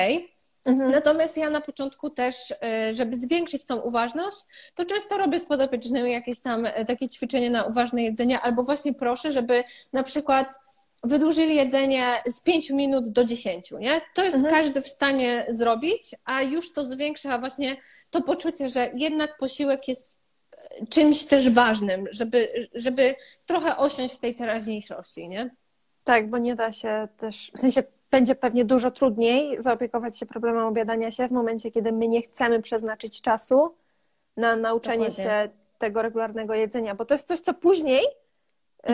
[0.66, 0.90] Mhm.
[0.90, 4.38] Natomiast ja na początku też, y, żeby zwiększyć tą uważność,
[4.74, 8.94] to często robię z podopiecznymi jakieś tam y, takie ćwiczenie na uważne jedzenie, albo właśnie
[8.94, 10.54] proszę, żeby na przykład
[11.04, 14.00] wydłużyli jedzenie z 5 minut do 10, nie?
[14.14, 14.54] To jest mhm.
[14.54, 17.76] każdy w stanie zrobić, a już to zwiększa właśnie
[18.10, 20.18] to poczucie, że jednak posiłek jest
[20.52, 23.14] e, czymś też ważnym, żeby, żeby
[23.46, 25.50] trochę osiąść w tej teraźniejszości, nie?
[26.04, 30.66] Tak, bo nie da się też, w sensie będzie pewnie dużo trudniej zaopiekować się problemem
[30.66, 33.74] obiadania się w momencie, kiedy my nie chcemy przeznaczyć czasu
[34.36, 35.24] na nauczenie Dokładnie.
[35.24, 38.04] się tego regularnego jedzenia, bo to jest coś, co później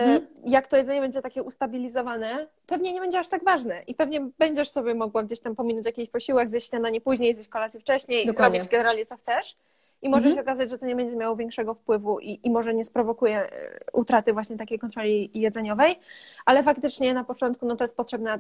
[0.02, 0.26] mhm.
[0.44, 4.70] Jak to jedzenie będzie takie ustabilizowane, pewnie nie będzie aż tak ważne i pewnie będziesz
[4.70, 8.58] sobie mogła gdzieś tam pominąć jakiś posiłek, zjeść śniadanie później, zjeść kolację wcześniej Dokładnie.
[8.58, 9.56] zrobić generalnie co chcesz.
[10.02, 10.34] I może mhm.
[10.34, 13.78] się okazać, że to nie będzie miało większego wpływu i, i może nie sprowokuje e,
[13.92, 15.98] utraty właśnie takiej kontroli jedzeniowej,
[16.44, 18.38] ale faktycznie na początku no to jest potrzebna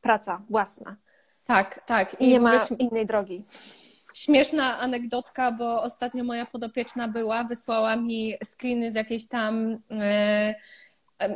[0.00, 0.96] praca własna.
[1.46, 2.20] Tak, tak.
[2.20, 3.44] I, I nie ma innej drogi.
[4.14, 9.78] Śmieszna anegdotka, bo ostatnio moja podopieczna była, wysłała mi screeny z jakiejś tam.
[9.90, 10.54] Yy,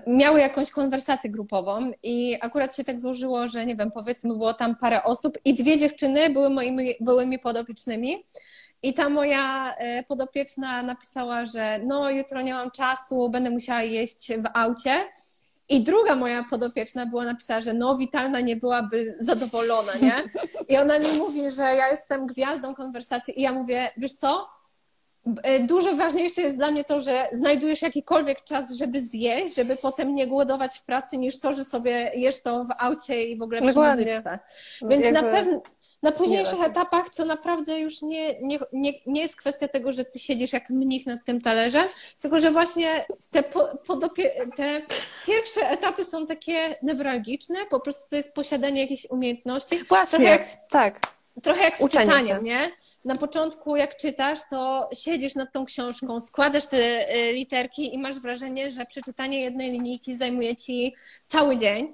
[0.06, 4.76] miały jakąś konwersację grupową i akurat się tak złożyło, że nie wiem, powiedzmy było tam
[4.76, 8.24] parę osób i dwie dziewczyny były moimi byłymi podopiecznymi.
[8.82, 14.32] I ta moja e, podopieczna napisała, że no jutro nie mam czasu, będę musiała jeść
[14.32, 15.08] w aucie.
[15.68, 20.24] I druga moja podopieczna była napisała, że no Witalna nie byłaby zadowolona, nie?
[20.68, 24.48] I ona mi mówi, że ja jestem gwiazdą konwersacji i ja mówię, wiesz co?
[25.42, 30.14] E, dużo ważniejsze jest dla mnie to, że znajdujesz jakikolwiek czas, żeby zjeść, żeby potem
[30.14, 33.62] nie głodować w pracy, niż to, że sobie jesz to w aucie i w ogóle
[33.62, 34.38] przy muzyczce.
[34.82, 35.22] Więc Jakby...
[35.22, 35.62] na pewno
[36.02, 40.18] na późniejszych etapach to naprawdę już nie, nie, nie, nie jest kwestia tego, że ty
[40.18, 41.88] siedzisz jak mnich nad tym talerzem,
[42.20, 43.68] tylko że właśnie te, po,
[44.56, 44.82] te
[45.26, 49.84] pierwsze etapy są takie newralgiczne, po prostu to jest posiadanie jakichś umiejętności.
[49.84, 52.70] Właśnie, jak, tak trochę jak z czytaniem, nie?
[53.04, 58.20] Na początku, jak czytasz, to siedzisz nad tą książką, składasz te y, literki i masz
[58.20, 60.94] wrażenie, że przeczytanie jednej linijki zajmuje ci
[61.26, 61.92] cały dzień.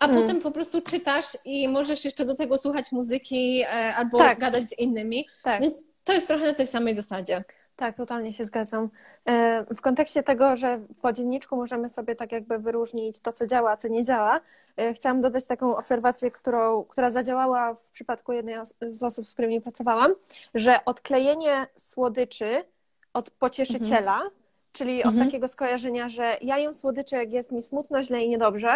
[0.00, 0.22] A hmm.
[0.22, 4.38] potem po prostu czytasz i możesz jeszcze do tego słuchać muzyki e, albo tak.
[4.38, 5.26] gadać z innymi.
[5.44, 5.62] Tak.
[5.62, 7.44] Więc to jest trochę na tej samej zasadzie.
[7.82, 8.88] Tak, totalnie się zgadzam.
[9.26, 13.70] E, w kontekście tego, że po dzienniczku możemy sobie tak jakby wyróżnić to, co działa,
[13.70, 14.40] a co nie działa,
[14.76, 19.60] e, chciałam dodać taką obserwację, którą, która zadziałała w przypadku jednej z osób, z którymi
[19.60, 20.14] pracowałam,
[20.54, 22.64] że odklejenie słodyczy
[23.12, 24.30] od pocieszyciela, mhm.
[24.72, 25.26] czyli od mhm.
[25.26, 28.74] takiego skojarzenia, że ja jem słodycze, jak jest mi smutno, źle i niedobrze,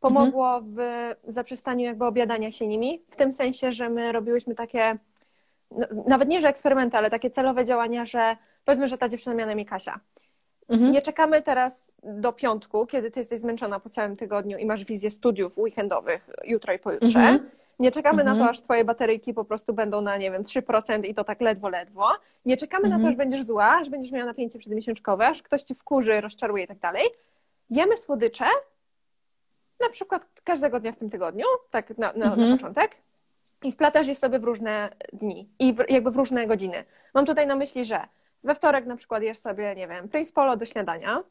[0.00, 0.74] pomogło mhm.
[0.74, 4.98] w zaprzestaniu jakby obiadania się nimi, w tym sensie, że my robiłyśmy takie
[6.06, 9.52] nawet nie, że eksperymenty, ale takie celowe działania, że powiedzmy, że ta dziewczyna miała na
[9.52, 10.00] imię Kasia.
[10.68, 10.92] Mhm.
[10.92, 15.10] Nie czekamy teraz do piątku, kiedy ty jesteś zmęczona po całym tygodniu i masz wizję
[15.10, 17.18] studiów weekendowych jutro i pojutrze.
[17.18, 17.50] Mhm.
[17.78, 18.50] Nie czekamy na to, mhm.
[18.50, 22.08] aż twoje bateryjki po prostu będą na, nie wiem, 3% i to tak ledwo, ledwo.
[22.46, 23.12] Nie czekamy na to, mhm.
[23.12, 26.78] aż będziesz zła, aż będziesz miała napięcie przedmiesiączkowe, aż ktoś ci wkurzy, rozczaruje i tak
[26.78, 27.04] dalej.
[27.70, 28.44] Jemy słodycze,
[29.80, 32.58] na przykład każdego dnia w tym tygodniu, tak na, na, na mhm.
[32.58, 32.96] początek,
[33.62, 36.84] i wplatasz je sobie w różne dni i w, jakby w różne godziny.
[37.14, 38.00] Mam tutaj na myśli, że
[38.44, 41.22] we wtorek na przykład jesz sobie, nie wiem, Prince Polo do śniadania,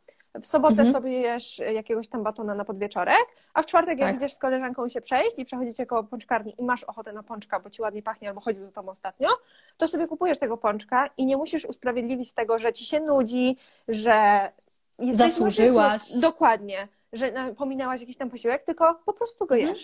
[0.41, 0.91] w sobotę mhm.
[0.91, 4.07] sobie jesz jakiegoś tam batona na podwieczorek, a w czwartek tak.
[4.07, 7.59] jak idziesz z koleżanką się przejść i przechodzicie koło pączkarni i masz ochotę na pączka,
[7.59, 9.29] bo ci ładnie pachnie albo chodził za tobą ostatnio,
[9.77, 14.49] to sobie kupujesz tego pączka i nie musisz usprawiedliwić tego, że ci się nudzi, że
[15.11, 16.01] zasłużyłaś.
[16.21, 19.75] Dokładnie, że pominęłaś jakiś tam posiłek, tylko po prostu go mhm.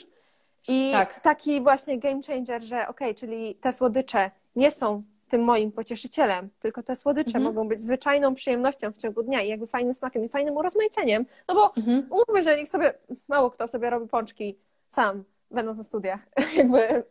[0.68, 1.20] I tak.
[1.20, 6.50] taki właśnie game changer, że okej, okay, czyli te słodycze nie są tym moim pocieszycielem,
[6.60, 7.44] tylko te słodycze mhm.
[7.44, 11.26] mogą być zwyczajną przyjemnością w ciągu dnia i jakby fajnym smakiem i fajnym urozmaiceniem.
[11.48, 12.08] No bo mhm.
[12.10, 12.94] umówmy, że nikt sobie,
[13.28, 14.58] mało kto sobie robi pączki
[14.90, 16.20] sam, będąc na studiach.
[16.58, 17.04] jakby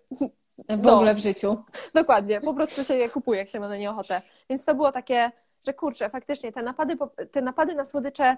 [0.68, 1.56] w no, ogóle w życiu.
[1.94, 4.20] Dokładnie, po prostu się je kupuje, jak się ma na nie ochotę.
[4.50, 5.32] Więc to było takie,
[5.66, 6.96] że kurczę, faktycznie te napady,
[7.32, 8.36] te napady na słodycze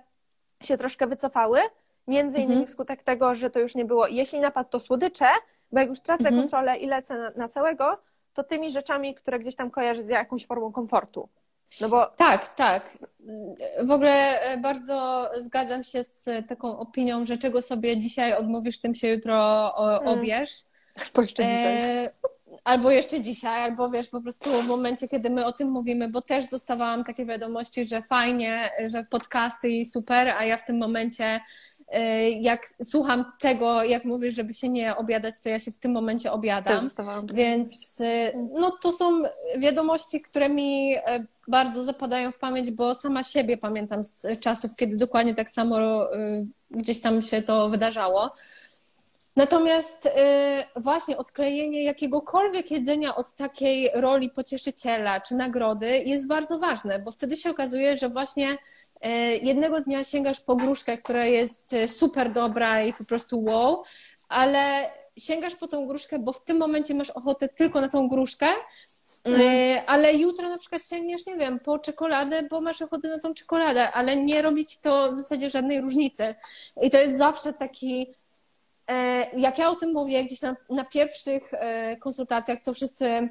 [0.63, 1.59] się troszkę wycofały,
[2.07, 2.67] Między innymi mhm.
[2.67, 5.27] wskutek tego, że to już nie było, jeśli napad to słodycze,
[5.73, 6.43] bo jak już tracę mhm.
[6.43, 7.99] kontrolę i lecę na, na, całego,
[8.35, 11.29] to tymi rzeczami, które gdzieś tam kojarzy z jakąś formą komfortu.
[11.81, 12.07] No bo...
[12.07, 12.99] Tak, tak.
[13.83, 18.95] W ogóle e, bardzo zgadzam się z taką opinią, że czego sobie dzisiaj odmówisz, tym
[18.95, 20.09] się jutro mm.
[20.09, 20.51] obierz.
[21.15, 22.05] Bo jeszcze dzisiaj.
[22.05, 22.11] E,
[22.65, 26.23] albo jeszcze dzisiaj, albo wiesz, po prostu w momencie, kiedy my o tym mówimy, bo
[26.23, 31.25] też dostawałam takie wiadomości, że fajnie, że podcasty i super, a ja w tym momencie
[31.25, 31.41] e,
[32.41, 36.33] jak słucham tego, jak mówisz, żeby się nie obiadać, to ja się w tym momencie
[36.33, 36.77] obiadam.
[37.35, 39.23] Więc e, no, to są
[39.59, 44.97] wiadomości, które mi e, bardzo zapadają w pamięć, bo sama siebie pamiętam z czasów, kiedy
[44.97, 45.77] dokładnie tak samo
[46.71, 48.33] gdzieś tam się to wydarzało.
[49.37, 50.09] Natomiast
[50.77, 57.37] właśnie odklejenie jakiegokolwiek jedzenia od takiej roli pocieszyciela czy nagrody jest bardzo ważne, bo wtedy
[57.37, 58.59] się okazuje, że właśnie
[59.43, 63.83] jednego dnia sięgasz po gruszkę, która jest y, super dobra i po prostu wow,
[64.29, 68.49] ale sięgasz po tą gruszkę, bo w tym momencie masz ochotę tylko na tą gruszkę,
[69.25, 69.85] mhm.
[69.87, 73.93] ale jutro na przykład sięgniesz, nie wiem, po czekoladę, bo masz ochotę na tą czekoladę,
[73.93, 76.35] ale nie robi ci to w zasadzie żadnej różnicy.
[76.83, 78.15] I to jest zawsze taki
[78.91, 83.29] E, jak ja o tym mówię gdzieś na, na pierwszych e, konsultacjach, to wszyscy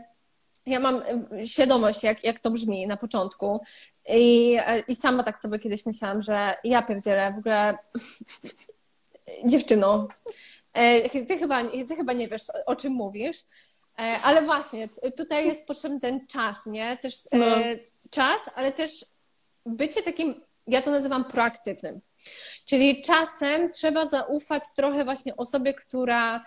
[0.66, 3.62] ja mam e, świadomość, jak, jak to brzmi na początku.
[4.10, 7.78] I, I sama tak sobie kiedyś myślałam, że ja pierdzielę w ogóle
[9.52, 10.08] dziewczyno.
[11.28, 13.38] Ty chyba, ty chyba nie wiesz, o czym mówisz.
[14.24, 16.98] Ale właśnie, tutaj jest potrzebny ten czas, nie?
[16.98, 17.46] Też no.
[18.10, 19.06] czas, ale też
[19.65, 22.02] bycie takim ja to nazywam proaktywnym.
[22.65, 26.44] Czyli czasem trzeba zaufać trochę właśnie osobie, która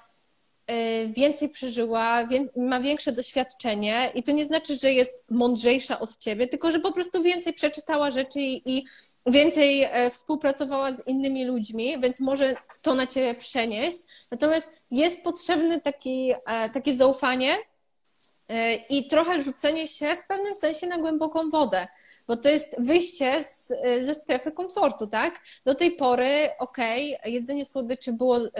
[1.09, 2.27] więcej przeżyła,
[2.57, 6.93] ma większe doświadczenie i to nie znaczy, że jest mądrzejsza od ciebie, tylko że po
[6.93, 8.85] prostu więcej przeczytała rzeczy i
[9.27, 13.99] więcej e, współpracowała z innymi ludźmi, więc może to na ciebie przenieść.
[14.31, 17.57] Natomiast jest potrzebne taki, e, takie zaufanie
[18.49, 21.89] e, i trochę rzucenie się w pewnym sensie na głęboką wodę
[22.29, 25.41] bo to jest wyjście z, ze strefy komfortu, tak?
[25.65, 28.51] Do tej pory, okej, okay, jedzenie słodyczy było y,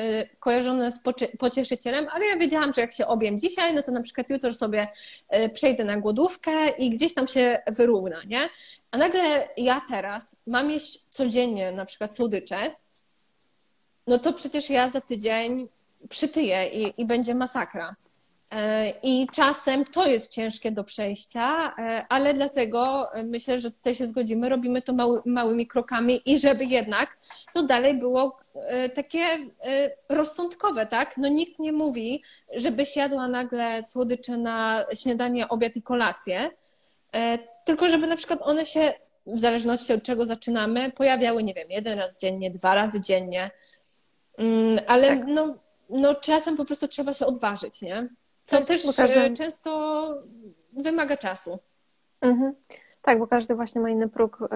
[0.41, 1.01] kojarzone z
[1.39, 4.89] pocieszycielem, ale ja wiedziałam, że jak się obiem dzisiaj, no to na przykład jutro sobie
[5.37, 8.49] y, przejdę na głodówkę i gdzieś tam się wyrówna, nie?
[8.91, 12.57] A nagle ja teraz mam jeść codziennie na przykład słodycze,
[14.07, 15.69] no to przecież ja za tydzień
[16.09, 17.97] przytyję i, i będzie masakra.
[18.51, 23.95] E, I czasem to jest ciężkie do przejścia, e, ale dlatego e, myślę, że tutaj
[23.95, 27.19] się zgodzimy, robimy to mały, małymi krokami i żeby jednak
[27.55, 28.39] to dalej było
[28.95, 29.21] takie
[30.09, 31.17] rozsądkowe, tak?
[31.17, 32.23] No nikt nie mówi,
[32.55, 36.51] żebyś jadła nagle słodycze na śniadanie, obiad i kolację,
[37.65, 38.95] tylko żeby na przykład one się,
[39.27, 43.51] w zależności od czego zaczynamy, pojawiały, nie wiem, jeden raz dziennie, dwa razy dziennie,
[44.39, 45.27] mm, ale tak.
[45.27, 45.55] no,
[45.91, 48.09] no czasem po prostu trzeba się odważyć, nie?
[48.49, 49.35] Co tak, też każdy...
[49.35, 50.15] często
[50.73, 51.59] wymaga czasu.
[52.21, 52.55] Mhm.
[53.03, 54.47] Tak, bo każdy właśnie ma inny próg y,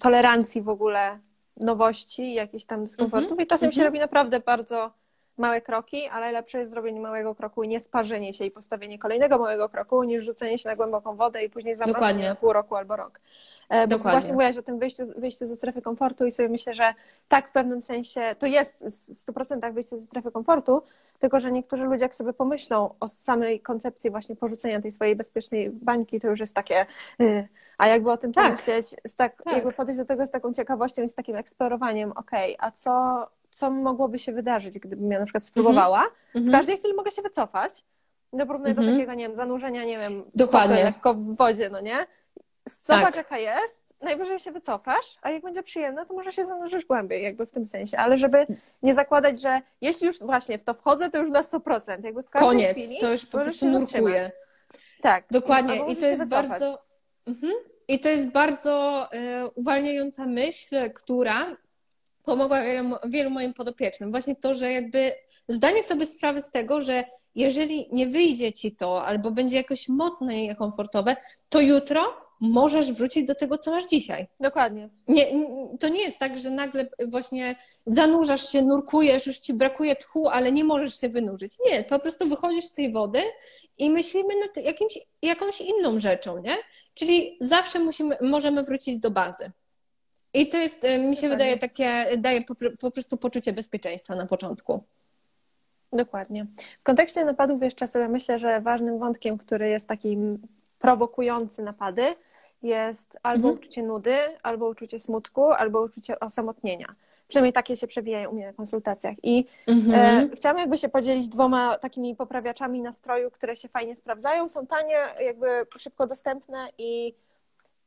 [0.00, 1.18] tolerancji w ogóle
[1.56, 3.44] nowości, jakichś tam dyskomfortów mhm.
[3.44, 3.86] i czasem się mhm.
[3.86, 4.92] robi naprawdę bardzo
[5.38, 9.38] małe kroki, ale lepsze jest zrobienie małego kroku i nie sparzenie się i postawienie kolejnego
[9.38, 12.96] małego kroku, niż rzucenie się na głęboką wodę i później zamrożenie na pół roku albo
[12.96, 13.20] rok.
[13.68, 16.94] E, bo właśnie mówiłaś o tym wyjściu, wyjściu ze strefy komfortu i sobie myślę, że
[17.28, 20.82] tak w pewnym sensie to jest w 100% wyjście ze strefy komfortu,
[21.18, 25.70] tylko że niektórzy ludzie jak sobie pomyślą o samej koncepcji właśnie porzucenia tej swojej bezpiecznej
[25.70, 26.86] bańki, to już jest takie
[27.20, 28.44] y, a jakby o tym tak.
[28.44, 29.54] pomyśleć, tak, tak.
[29.54, 33.26] jakby podejść do tego z taką ciekawością i z takim eksplorowaniem, okej, okay, a co,
[33.54, 35.98] co mogłoby się wydarzyć, gdybym ja na przykład spróbowała?
[35.98, 36.32] Mm -hmm.
[36.32, 36.52] W mhm.
[36.52, 37.84] każdej chwili mogę się wycofać,
[38.32, 38.86] no porównuję mm -hmm.
[38.86, 38.98] do mhm.
[38.98, 40.84] takiego, nie wiem, zanurzenia, nie wiem, Dokładnie.
[40.84, 42.06] lekko w wodzie, no nie?
[42.66, 43.16] Zobacz, tak.
[43.16, 47.46] jaka jest, najwyżej się wycofasz, a jak będzie przyjemne, to może się zanurzysz głębiej, jakby
[47.46, 48.46] w tym sensie, ale żeby
[48.82, 52.30] nie zakładać, że jeśli już właśnie w to wchodzę, to już na 100%, jakby w
[52.30, 54.30] każdej Koniec, chwili to już po prostu nurkuje.
[55.02, 55.24] Tak.
[55.30, 56.78] Dokładnie i to jest bardzo...
[57.26, 57.52] Mhm.
[57.88, 61.56] I to jest bardzo y, uwalniająca myśl, która
[62.24, 64.10] pomogła wielu, wielu moim podopiecznym.
[64.10, 65.12] Właśnie to, że jakby
[65.48, 70.26] zdanie sobie sprawy z tego, że jeżeli nie wyjdzie ci to, albo będzie jakoś mocno
[70.26, 71.16] niekomfortowe,
[71.48, 74.26] to jutro możesz wrócić do tego, co masz dzisiaj.
[74.40, 74.88] Dokładnie.
[75.08, 75.26] Nie,
[75.80, 77.56] to nie jest tak, że nagle właśnie
[77.86, 81.56] zanurzasz się, nurkujesz, już ci brakuje tchu, ale nie możesz się wynurzyć.
[81.70, 83.22] Nie, po prostu wychodzisz z tej wody
[83.78, 86.56] i myślimy nad jakimś, jakąś inną rzeczą, nie?
[86.94, 89.52] Czyli zawsze musimy, możemy wrócić do bazy.
[90.34, 94.26] I to jest, e, mi się wydaje, takie, daje po, po prostu poczucie bezpieczeństwa na
[94.26, 94.82] początku.
[95.92, 96.46] Dokładnie.
[96.78, 100.38] W kontekście napadów jeszcze sobie myślę, że ważnym wątkiem, który jest takim
[100.78, 102.14] prowokujący napady,
[102.62, 103.54] jest albo mhm.
[103.54, 106.86] uczucie nudy, albo uczucie smutku, albo uczucie osamotnienia.
[107.28, 109.14] Przynajmniej takie się przewijają u mnie na konsultacjach.
[109.22, 110.30] I mhm.
[110.32, 114.48] e, chciałam jakby się podzielić dwoma takimi poprawiaczami nastroju, które się fajnie sprawdzają.
[114.48, 115.46] Są tanie, jakby
[115.78, 117.14] szybko dostępne i,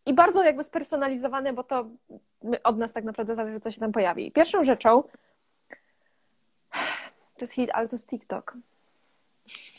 [0.08, 1.86] i bardzo jakby spersonalizowane, bo to
[2.64, 4.32] od nas tak naprawdę zależy, co się tam pojawi.
[4.32, 5.04] Pierwszą rzeczą
[7.38, 8.54] to jest hit, ale to jest TikTok.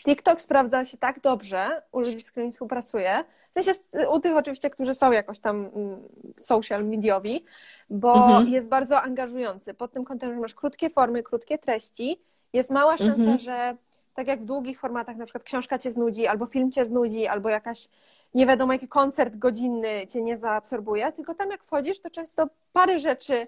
[0.05, 4.71] TikTok sprawdza się tak dobrze u ludzi, z którymi współpracuję, w sensie u tych oczywiście,
[4.71, 7.45] którzy są jakoś tam mm, social mediowi,
[7.91, 8.49] bo mhm.
[8.49, 12.21] jest bardzo angażujący pod tym kątem, że masz krótkie formy, krótkie treści,
[12.53, 13.39] jest mała szansa, mhm.
[13.39, 13.77] że
[14.19, 17.49] tak jak w długich formatach, na przykład książka cię znudzi, albo film cię znudzi, albo
[17.49, 17.89] jakaś
[18.35, 22.99] nie wiadomo jaki koncert godzinny cię nie zaabsorbuje, tylko tam jak wchodzisz, to często parę
[22.99, 23.47] rzeczy,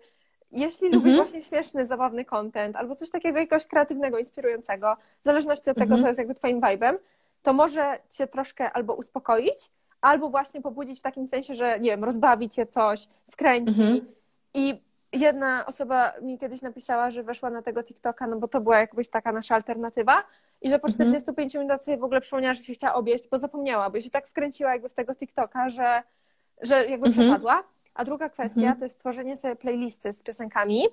[0.53, 0.95] jeśli mhm.
[0.95, 5.95] lubisz właśnie śmieszny, zabawny content, albo coś takiego jakiegoś kreatywnego, inspirującego, w zależności od tego,
[5.95, 6.03] mhm.
[6.03, 6.95] co jest jakby twoim vibe'em,
[7.43, 12.05] to może cię troszkę albo uspokoić, albo właśnie pobudzić w takim sensie, że nie wiem,
[12.05, 13.83] rozbawi cię coś, wkręci.
[13.83, 14.07] Mhm.
[14.55, 14.81] I
[15.13, 19.09] jedna osoba mi kiedyś napisała, że weszła na tego TikToka, no bo to była jakbyś
[19.09, 20.25] taka nasza alternatywa
[20.62, 21.64] i że po 45 mhm.
[21.64, 24.73] minutach sobie w ogóle przypomniała, że się chciała obieść, bo zapomniała, bo się tak wkręciła
[24.73, 26.03] jakby w tego TikToka, że,
[26.62, 27.12] że jakby mhm.
[27.12, 27.64] przepadła.
[27.94, 28.79] A druga kwestia mhm.
[28.79, 30.85] to jest tworzenie sobie playlisty z piosenkami,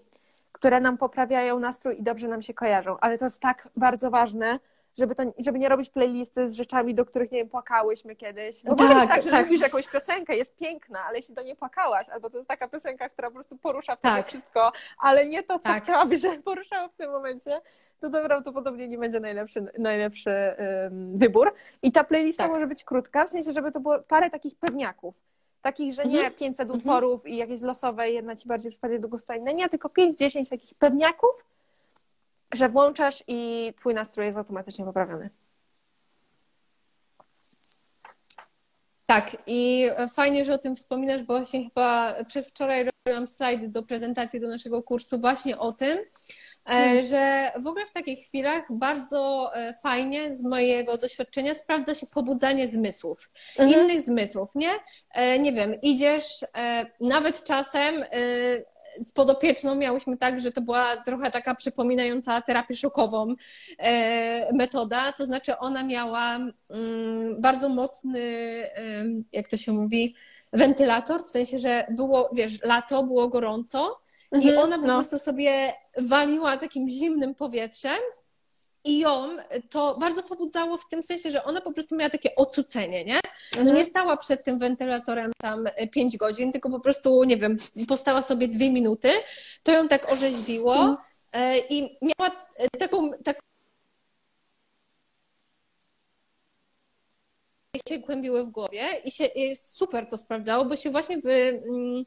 [0.51, 2.97] które nam poprawiają nastrój i dobrze nam się kojarzą.
[2.99, 4.59] Ale to jest tak bardzo ważne,
[4.97, 8.63] żeby, to, żeby nie robić playlisty z rzeczami, do których, nie wiem, płakałyśmy kiedyś.
[8.63, 9.45] Bo tak, może tak, że tak.
[9.45, 13.09] lubisz jakąś piosenkę, jest piękna, ale jeśli do niej płakałaś, albo to jest taka piosenka,
[13.09, 14.27] która po prostu porusza w tak.
[14.27, 15.83] wszystko, ale nie to, co tak.
[15.83, 17.61] chciałabyś, żeby poruszało w tym momencie,
[17.99, 20.31] to, to prawdopodobnie nie będzie najlepszy, najlepszy
[20.81, 21.53] um, wybór.
[21.81, 22.51] I ta playlista tak.
[22.51, 25.21] może być krótka, w sensie, żeby to było parę takich pewniaków.
[25.61, 26.33] Takich, że nie mhm.
[26.33, 26.77] 500 mhm.
[26.77, 30.75] utworów i jakieś losowe, jedna ci bardziej przypadnie do gustu, inna nie, tylko 5-10 takich
[30.75, 31.45] pewniaków,
[32.53, 35.29] że włączasz i twój nastrój jest automatycznie poprawiony.
[39.07, 44.39] Tak, i fajnie, że o tym wspominasz, bo właśnie chyba przedwczoraj robiłam slajd do prezentacji
[44.39, 46.03] do naszego kursu właśnie o tym, e,
[46.65, 47.03] hmm.
[47.03, 52.67] że w ogóle w takich chwilach bardzo e, fajnie z mojego doświadczenia sprawdza się pobudzanie
[52.67, 53.81] zmysłów, mhm.
[53.81, 54.71] innych zmysłów, nie?
[55.11, 56.45] E, nie wiem, idziesz
[56.99, 58.05] nawet czasem
[59.01, 63.35] z podopieczną miałyśmy tak, że to była trochę taka przypominająca terapię szokową
[63.77, 68.21] e, metoda, to znaczy ona miała mm, bardzo mocny,
[69.31, 70.15] jak to się mówi,
[70.53, 73.99] wentylator, w sensie, że było, wiesz, lato, było gorąco
[74.31, 74.93] i mhm, ona po no.
[74.93, 77.99] prostu sobie waliła takim zimnym powietrzem
[78.87, 79.37] i ją
[79.69, 83.19] to bardzo pobudzało w tym sensie, że ona po prostu miała takie ocucenie, nie?
[83.53, 83.77] No mhm.
[83.77, 88.47] nie stała przed tym wentylatorem tam 5 godzin, tylko po prostu, nie wiem, postała sobie
[88.47, 89.09] dwie minuty,
[89.63, 90.97] to ją tak orzeźwiło mhm.
[91.33, 92.31] E, i miała
[92.79, 93.39] taką, taką
[97.89, 102.05] się głębiły w głowie i się i super to sprawdzało, bo się właśnie wy, mm,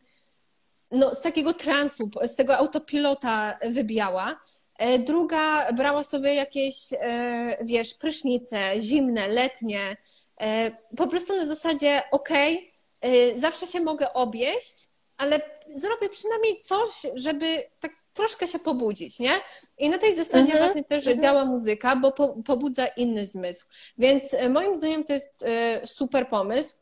[0.90, 4.40] no, z takiego transu, z tego autopilota wybijała.
[4.81, 9.97] E, druga brała sobie jakieś, e, wiesz, prysznice zimne, letnie,
[10.40, 15.40] e, po prostu na zasadzie, okej, okay, zawsze się mogę obieść, ale
[15.75, 19.40] zrobię przynajmniej coś, żeby tak troszkę się pobudzić, nie?
[19.79, 20.59] I na tej zasadzie mhm.
[20.59, 21.21] właśnie też mhm.
[21.21, 23.66] działa muzyka, bo po, pobudza inny zmysł.
[23.99, 25.45] Więc moim zdaniem to jest
[25.85, 26.75] super pomysł.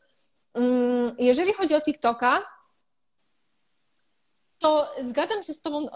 [0.53, 2.41] Mm, jeżeli chodzi o TikToka,
[4.59, 5.87] to zgadzam się z Tobą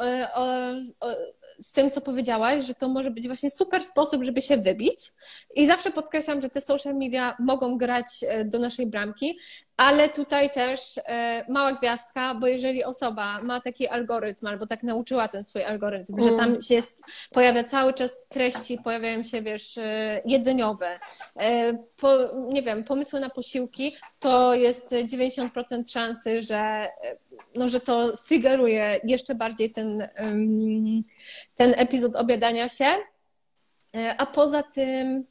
[1.59, 5.11] z tym, co powiedziałaś, że to może być właśnie super sposób, żeby się wybić.
[5.55, 9.37] I zawsze podkreślam, że te social media mogą grać e, do naszej bramki,
[9.77, 15.27] ale tutaj też e, mała gwiazdka, bo jeżeli osoba ma taki algorytm, albo tak nauczyła
[15.27, 16.25] ten swój algorytm, mm.
[16.25, 16.79] że tam się
[17.31, 20.99] pojawia cały czas treści, pojawiają się, wiesz, e, jedzeniowe,
[21.97, 26.89] po, nie wiem, pomysły na posiłki, to jest 90% szansy, że,
[27.55, 30.07] no, że to striggeruje jeszcze bardziej ten,
[31.55, 32.95] ten epizod obiadania się.
[33.95, 35.25] E, a poza tym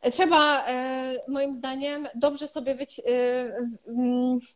[0.00, 2.76] e, trzeba e, moim zdaniem dobrze sobie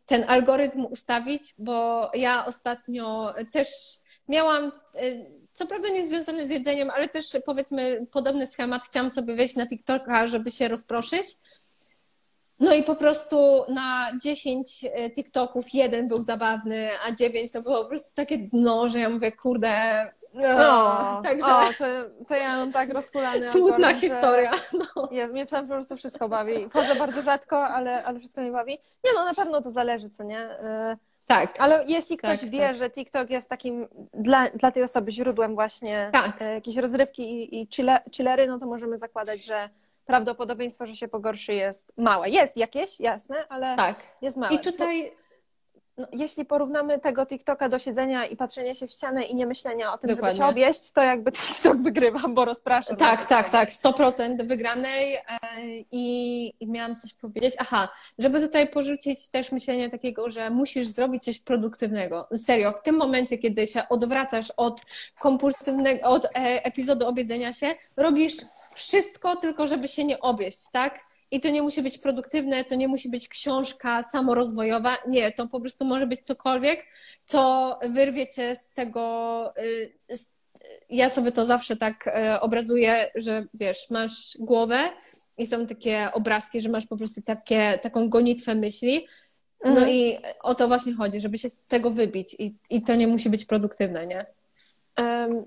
[0.07, 3.69] ten algorytm ustawić, bo ja ostatnio też
[4.29, 4.73] miałam
[5.55, 8.83] co prawda nie związane z jedzeniem, ale też powiedzmy podobny schemat.
[8.83, 11.27] Chciałam sobie wejść na TikToka, żeby się rozproszyć.
[12.61, 17.89] No i po prostu na 10 TikToków jeden był zabawny, a 9 to było po
[17.89, 21.57] prostu takie dno, że ja mówię, kurde, no, także...
[21.57, 21.85] O, to,
[22.29, 24.51] to ja mam tak rozkulany Smutna historia.
[24.73, 25.09] No.
[25.13, 26.69] Ja, mnie tam po prostu wszystko bawi.
[26.69, 28.79] Wchodzę bardzo rzadko, ale, ale wszystko mnie bawi.
[29.05, 30.51] Nie no, na pewno to zależy, co nie?
[30.93, 31.61] Y, tak.
[31.61, 32.77] Ale jeśli ktoś tak, wie, tak.
[32.77, 36.43] że TikTok jest takim dla, dla tej osoby źródłem właśnie tak.
[36.43, 37.69] Y, jakiejś rozrywki i, i
[38.13, 39.69] chillery, no to możemy zakładać, że
[40.05, 42.31] prawdopodobieństwo, że się pogorszy jest małe.
[42.31, 43.97] Jest jakieś, jasne, ale tak.
[44.23, 44.55] jest małe.
[44.55, 45.13] I tutaj
[45.99, 49.93] no, jeśli porównamy tego TikToka do siedzenia i patrzenia się w ścianę i nie myślenia
[49.93, 50.37] o tym, Dokładnie.
[50.37, 52.97] żeby się obieść, to jakby TikTok wygrywa, bo rozprasza.
[52.97, 55.21] Tak, tak, tak, 100% wygranej e,
[55.93, 57.55] i, i miałam coś powiedzieć.
[57.59, 62.29] Aha, żeby tutaj porzucić też myślenie takiego, że musisz zrobić coś produktywnego.
[62.37, 64.81] Serio, w tym momencie, kiedy się odwracasz od
[65.21, 66.29] kompulsywnego, od e,
[66.65, 68.35] epizodu obiedzenia się, robisz
[68.75, 71.01] wszystko tylko, żeby się nie obieść, tak?
[71.31, 74.97] I to nie musi być produktywne, to nie musi być książka samorozwojowa.
[75.09, 76.87] Nie, to po prostu może być cokolwiek,
[77.25, 79.53] co wyrwie cię z tego.
[79.59, 79.93] Y,
[80.91, 84.91] ja sobie to zawsze tak y, obrazuję, że wiesz, masz głowę
[85.39, 89.07] i są takie obrazki, że masz po prostu takie, taką gonitwę myśli.
[89.65, 89.89] No mhm.
[89.89, 93.31] i o to właśnie chodzi, żeby się z tego wybić i, i to nie musi
[93.31, 94.27] być produktywne, nie?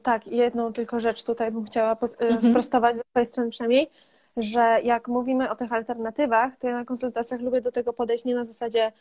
[0.03, 2.41] Tak, jedną tylko rzecz tutaj bym chciała y, mhm.
[2.41, 3.89] sprostować z twojej strony przynajmniej
[4.37, 8.35] że jak mówimy o tych alternatywach, to ja na konsultacjach lubię do tego podejść nie
[8.35, 8.91] na zasadzie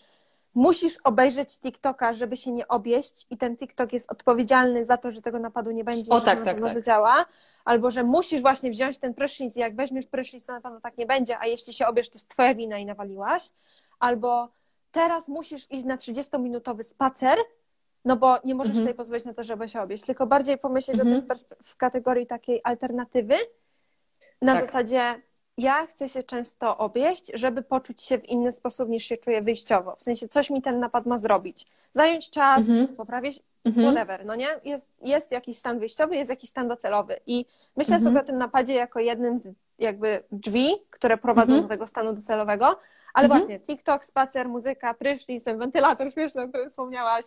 [0.55, 5.23] musisz obejrzeć TikToka, żeby się nie obieść i ten TikTok jest odpowiedzialny za to, że
[5.23, 6.73] tego napadu nie będzie o, że tak, tak, tak.
[6.73, 7.27] zadziała,
[7.65, 10.99] albo że musisz właśnie wziąć ten prysznic i jak weźmiesz prysznic, to na pewno tak
[10.99, 13.51] nie będzie, a jeśli się obiesz, to jest twoja wina i nawaliłaś,
[13.99, 14.49] albo
[14.93, 17.39] teraz musisz iść na 30-minutowy spacer,
[18.07, 18.85] no bo nie możesz mhm.
[18.87, 21.17] sobie pozwolić na to, żeby się obieść, tylko bardziej pomyśleć mhm.
[21.17, 23.35] o tym w, w kategorii takiej alternatywy,
[24.43, 24.67] na tak.
[24.67, 25.01] zasadzie
[25.59, 29.97] ja chcę się często obieść, żeby poczuć się w inny sposób niż się czuję wyjściowo.
[29.97, 31.67] W sensie coś mi ten napad ma zrobić.
[31.95, 32.89] Zająć czas, mhm.
[32.97, 33.87] poprawić, mhm.
[33.87, 34.49] whatever, no nie?
[34.65, 37.21] Jest, jest jakiś stan wyjściowy, jest jakiś stan docelowy.
[37.27, 37.47] I
[37.77, 38.13] myślę mhm.
[38.13, 39.49] sobie o tym napadzie jako jednym z
[39.79, 41.63] jakby drzwi, które prowadzą mhm.
[41.63, 42.79] do tego stanu docelowego.
[43.15, 43.41] Ale mhm.
[43.41, 47.25] właśnie TikTok, spacer, muzyka, prysznic, ten wentylator śmieszny, o którym wspomniałaś,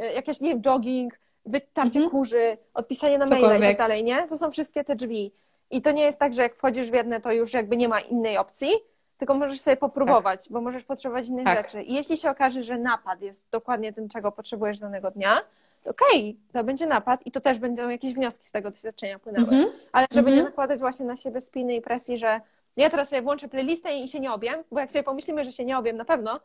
[0.00, 1.14] y, jakiś, nie wiem, jogging,
[1.46, 2.10] wytarcie mhm.
[2.10, 4.28] kurzy, odpisanie na maila i tak dalej, nie?
[4.28, 5.32] To są wszystkie te drzwi.
[5.70, 8.00] I to nie jest tak, że jak wchodzisz w jedne, to już jakby nie ma
[8.00, 8.70] innej opcji,
[9.18, 10.52] tylko możesz sobie popróbować, tak.
[10.52, 11.64] bo możesz potrzebować innych tak.
[11.64, 11.82] rzeczy.
[11.82, 15.40] I jeśli się okaże, że napad jest dokładnie tym, czego potrzebujesz danego dnia,
[15.84, 19.18] to okej, okay, to będzie napad i to też będą jakieś wnioski z tego doświadczenia
[19.18, 19.48] płynęły.
[19.48, 19.70] Mm -hmm.
[19.92, 20.42] Ale żeby mm -hmm.
[20.42, 22.40] nie nakładać właśnie na siebie spiny i presji, że
[22.76, 25.64] ja teraz sobie włączę playlistę i się nie obiem, bo jak sobie pomyślimy, że się
[25.64, 26.40] nie obiem na pewno,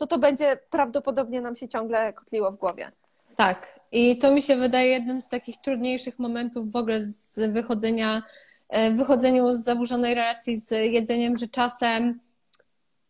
[0.00, 2.92] to to będzie prawdopodobnie nam się ciągle kotliło w głowie.
[3.36, 3.80] Tak.
[3.92, 8.22] I to mi się wydaje jednym z takich trudniejszych momentów w ogóle z wychodzenia
[8.70, 12.20] E, wychodzeniu z zaburzonej relacji z jedzeniem, że czasem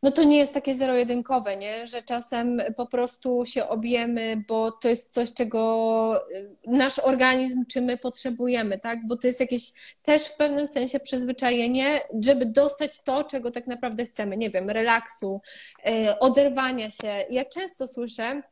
[0.03, 1.86] no to nie jest takie zero-jedynkowe, nie?
[1.86, 7.80] że czasem po prostu się objemy, bo to jest coś, czego e, nasz organizm, czy
[7.80, 9.07] my potrzebujemy, tak?
[9.07, 9.72] Bo to jest jakieś
[10.03, 15.40] też w pewnym sensie przyzwyczajenie, żeby dostać to, czego tak naprawdę chcemy, nie wiem, relaksu,
[15.86, 17.24] e, oderwania się.
[17.30, 18.42] Ja często słyszę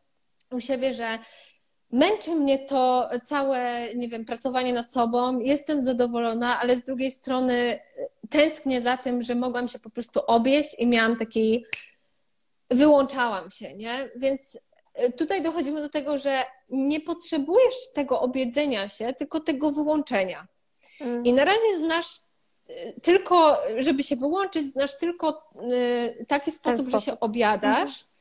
[0.50, 1.18] u siebie, że
[1.92, 5.38] Męczy mnie to całe, nie wiem, pracowanie nad sobą.
[5.38, 10.20] Jestem zadowolona, ale z drugiej strony e, tęsknię za tym, że mogłam się po prostu
[10.26, 11.64] obieść i miałam taki.
[12.70, 14.10] Wyłączałam się, nie?
[14.16, 14.58] Więc
[14.94, 20.46] e, tutaj dochodzimy do tego, że nie potrzebujesz tego obiedzenia się, tylko tego wyłączenia.
[21.00, 21.24] Mm.
[21.24, 22.06] I na razie znasz
[22.68, 25.50] e, tylko, żeby się wyłączyć, znasz tylko
[26.28, 27.00] taki sposób, sposób.
[27.00, 28.02] że się objadasz.
[28.02, 28.17] Mm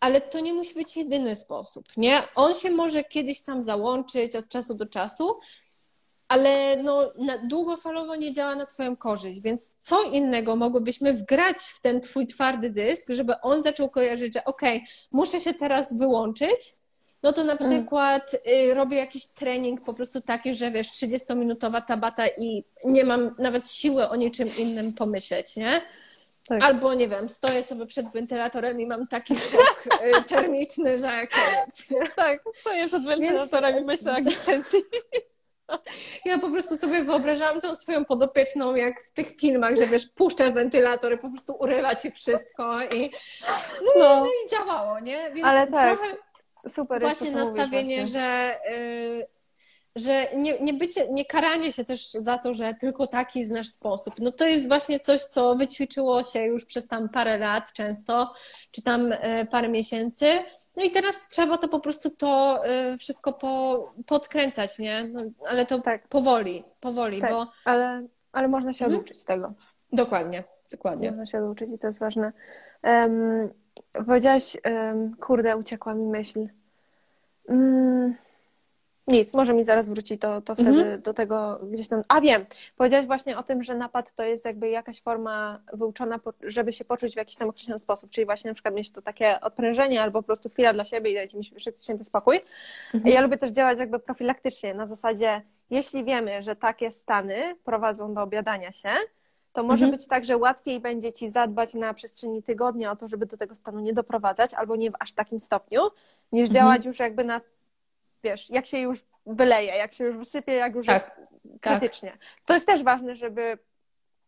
[0.00, 2.22] ale to nie musi być jedyny sposób, nie?
[2.34, 5.38] On się może kiedyś tam załączyć od czasu do czasu,
[6.28, 7.12] ale no,
[7.44, 12.70] długofalowo nie działa na Twoją korzyść, więc co innego mogłybyśmy wgrać w ten Twój twardy
[12.70, 16.74] dysk, żeby on zaczął kojarzyć, że okej, okay, muszę się teraz wyłączyć,
[17.22, 17.70] no to na mm.
[17.70, 23.34] przykład y, robię jakiś trening po prostu taki, że wiesz, 30-minutowa tabata i nie mam
[23.38, 25.82] nawet siły o niczym innym pomyśleć, nie?
[26.50, 26.62] Tak.
[26.62, 31.90] Albo nie wiem, stoję sobie przed wentylatorem i mam taki szok y, termiczny, że koniec.
[31.90, 32.08] Nie?
[32.16, 33.82] Tak, stoję przed wentylatorem Więc...
[33.82, 34.80] i myślę o egzystencji.
[36.24, 40.52] Ja po prostu sobie wyobrażałam tą swoją podopieczną, jak w tych filmach, że wiesz, puszczasz
[40.52, 43.10] wentylator i po prostu urywa ci wszystko i
[43.82, 44.20] no, no.
[44.20, 45.30] no i działało, nie?
[45.30, 45.98] Więc Ale tak.
[45.98, 46.16] trochę
[46.68, 48.20] Super właśnie nastawienie, właśnie.
[48.20, 49.26] że y,
[50.00, 54.14] że nie, nie, bycie, nie karanie się też za to, że tylko taki znasz sposób.
[54.18, 58.32] No to jest właśnie coś, co wyćwiczyło się już przez tam parę lat często,
[58.70, 60.26] czy tam e, parę miesięcy.
[60.76, 65.08] No i teraz trzeba to po prostu to e, wszystko po, podkręcać, nie?
[65.12, 66.08] No, ale to tak.
[66.08, 67.46] powoli, powoli, tak, bo...
[67.64, 69.00] Ale, ale można się mhm.
[69.00, 69.52] oduczyć tego.
[69.92, 71.10] Dokładnie, dokładnie.
[71.10, 72.32] Można się oduczyć i to jest ważne.
[72.82, 73.50] Um,
[74.06, 76.48] powiedziałaś, um, kurde, uciekła mi myśl.
[77.48, 78.16] Um,
[79.06, 81.02] nic, może mi zaraz wróci to, to wtedy mhm.
[81.02, 82.02] do tego gdzieś tam.
[82.08, 82.46] A wiem,
[82.76, 87.12] powiedziałaś właśnie o tym, że napad to jest jakby jakaś forma wyuczona, żeby się poczuć
[87.12, 90.26] w jakiś tam określony sposób, czyli właśnie na przykład mieć to takie odprężenie albo po
[90.26, 91.44] prostu chwila dla siebie i dajcie mi
[91.82, 92.40] święty spokój.
[92.94, 93.14] Mhm.
[93.14, 98.22] Ja lubię też działać jakby profilaktycznie, na zasadzie, jeśli wiemy, że takie stany prowadzą do
[98.22, 98.90] obiadania się,
[99.52, 99.98] to może mhm.
[99.98, 103.54] być tak, że łatwiej będzie ci zadbać na przestrzeni tygodnia o to, żeby do tego
[103.54, 105.80] stanu nie doprowadzać, albo nie w aż takim stopniu,
[106.32, 106.54] niż mhm.
[106.54, 107.40] działać już jakby na
[108.24, 111.78] wiesz, jak się już wyleje, jak się już wysypie, jak już tak, jest tak.
[111.78, 112.10] krytycznie.
[112.10, 112.20] Tak.
[112.46, 113.58] To jest też ważne, żeby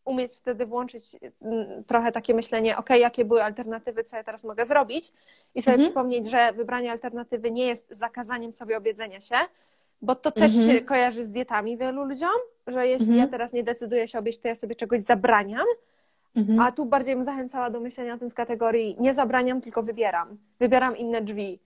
[0.05, 4.65] umieć wtedy włączyć mm, trochę takie myślenie, ok, jakie były alternatywy, co ja teraz mogę
[4.65, 5.13] zrobić
[5.55, 5.91] i sobie mhm.
[5.91, 9.37] przypomnieć, że wybranie alternatywy nie jest zakazaniem sobie obiedzenia się,
[10.03, 10.69] bo to też Mhm.
[10.69, 12.31] się kojarzy z dietami wielu ludziom,
[12.67, 13.25] że jeśli Mhm.
[13.27, 15.67] ja teraz nie decyduję się obieść, to ja sobie czegoś zabraniam,
[16.37, 16.61] Mhm.
[16.61, 20.39] a tu bardziej bym zachęcała do myślenia o tym w kategorii nie zabraniam, tylko wybieram.
[20.59, 21.61] Wybieram inne drzwi.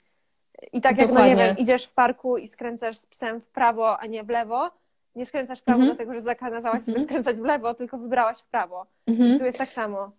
[0.73, 3.99] I tak jak, no nie wiem, idziesz w parku i skręcasz z psem w prawo,
[3.99, 4.71] a nie w lewo,
[5.15, 5.97] nie skręcasz w prawo Mhm.
[5.97, 7.05] dlatego, że zakazałaś sobie Mhm.
[7.05, 8.87] skręcać w lewo, tylko wybrałaś w prawo.
[9.07, 9.39] Mhm.
[9.39, 10.11] Tu jest tak samo.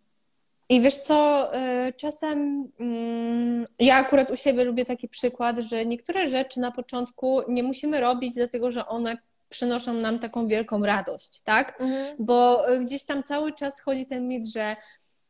[0.70, 1.50] I wiesz co,
[1.88, 7.42] y, czasem mm, ja akurat u siebie lubię taki przykład, że niektóre rzeczy na początku
[7.48, 9.18] nie musimy robić, dlatego że one
[9.50, 11.80] przynoszą nam taką wielką radość, tak?
[12.20, 14.76] Bo y, gdzieś tam cały czas chodzi ten mit, że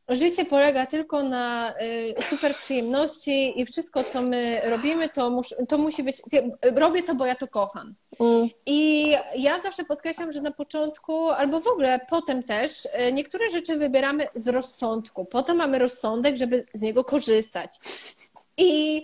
[0.08, 1.74] życie polega tylko na
[2.18, 6.22] y, super przyjemności i wszystko, co my robimy, to, mus, to musi być.
[6.76, 7.94] Robię to, bo ja to kocham.
[8.66, 13.76] I ja zawsze podkreślam, że na początku, albo w ogóle potem też, e, niektóre rzeczy
[13.76, 15.24] wybieramy z rozsądku.
[15.24, 17.70] Potem mamy rozsądek, żeby z niego korzystać.
[18.56, 19.02] I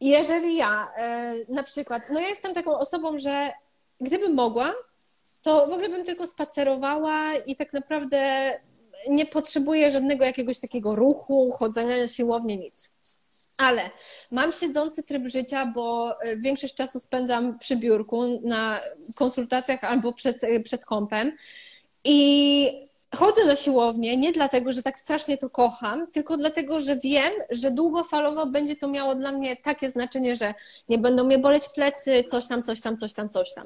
[0.00, 3.52] jeżeli ja e, na przykład, no ja jestem taką osobą, że
[4.00, 4.74] gdybym mogła,
[5.42, 8.50] to w ogóle bym tylko spacerowała i tak naprawdę
[9.08, 12.90] nie potrzebuję żadnego jakiegoś takiego ruchu, chodzenia na siłownię, nic.
[13.58, 13.90] Ale
[14.30, 18.80] mam siedzący tryb życia, bo e, większość czasu spędzam przy biurku na
[19.16, 21.32] konsultacjach albo przed, e, przed kąpem.
[22.04, 27.32] I chodzę na siłownię nie dlatego, że tak strasznie to kocham, tylko dlatego, że wiem,
[27.50, 30.54] że długofalowo będzie to miało dla mnie takie znaczenie, że
[30.88, 33.64] nie będą mnie boleć plecy, coś tam, coś tam, coś tam, coś tam.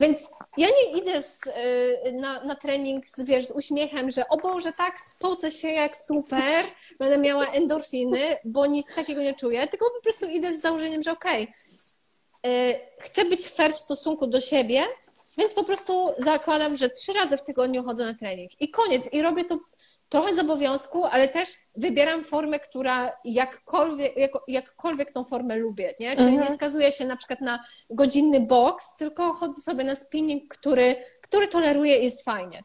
[0.00, 4.36] Więc ja nie idę z, y, na, na trening z, wiesz, z uśmiechem, że o
[4.36, 6.64] Boże, tak, spocę się jak super,
[6.98, 11.12] będę miała endorfiny, bo nic takiego nie czuję, tylko po prostu idę z założeniem, że
[11.12, 11.48] okej,
[12.46, 14.82] y, chcę być fair w stosunku do siebie,
[15.38, 19.12] więc po prostu zakładam, że trzy razy w tygodniu chodzę na trening i koniec.
[19.12, 19.58] I robię to
[20.08, 26.16] trochę z obowiązku, ale też wybieram formę, która jakkolwiek, jak, jakkolwiek tą formę lubię, nie?
[26.16, 26.48] Czyli Mhm.
[26.50, 31.48] nie skazuję się na przykład na godzinny boks, tylko chodzę sobie na spinning, który, który
[31.48, 32.60] toleruję i jest fajnie.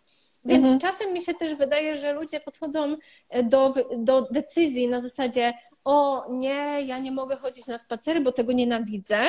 [0.45, 0.79] Więc Mhm.
[0.79, 2.95] czasem mi się też wydaje, że ludzie podchodzą
[3.43, 8.51] do, do decyzji na zasadzie o nie, ja nie mogę chodzić na spacery, bo tego
[8.51, 9.19] nienawidzę,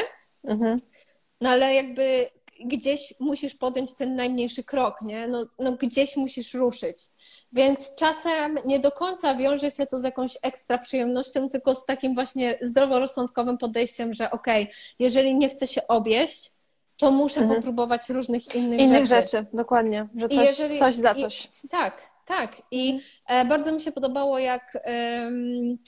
[0.45, 0.77] Mhm.
[1.41, 2.29] no ale jakby
[2.65, 5.29] gdzieś musisz podjąć ten najmniejszy krok, nie?
[5.29, 6.97] No, no gdzieś musisz ruszyć.
[7.53, 12.15] Więc czasem nie do końca wiąże się to z jakąś ekstra przyjemnością, tylko z takim
[12.15, 16.51] właśnie zdroworozsądkowym podejściem, że okej, jeżeli nie chcę się obieść,
[16.97, 17.61] to muszę Mhm.
[17.61, 19.21] popróbować różnych innych, Innych rzeczy.
[19.37, 20.09] rzeczy, dokładnie.
[20.17, 21.49] Że I coś, jeżeli- coś za i- coś.
[21.71, 22.63] Tak, tak.
[22.71, 25.79] I e, bardzo mi się podobało, jak, em,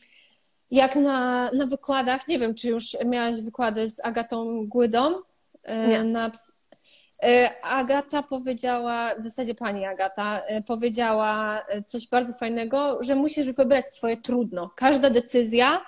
[0.70, 5.14] jak na, na wykładach, nie wiem, czy już miałaś wykłady z Agatą Głydą
[5.62, 6.04] e, Nie.
[6.04, 6.30] na
[7.62, 13.86] Agata powiedziała, w zasadzie pani Agata e, powiedziała e, coś bardzo fajnego, że musisz wybrać
[13.86, 14.70] swoje trudno.
[14.76, 15.84] Każda decyzja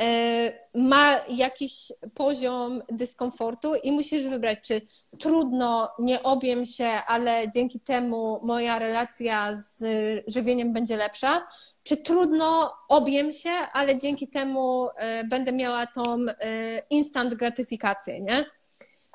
[0.00, 4.80] e, ma jakiś poziom dyskomfortu i musisz wybrać, czy
[5.20, 9.84] trudno, nie obiem się, ale dzięki temu moja relacja z
[10.26, 11.46] żywieniem będzie lepsza,
[11.82, 18.44] czy trudno, obiem się, ale dzięki temu e, będę miała tą e, instant gratyfikację, nie?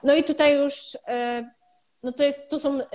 [0.04, 1.50] No i tutaj już, e,
[2.04, 2.86] no to jest, to są e,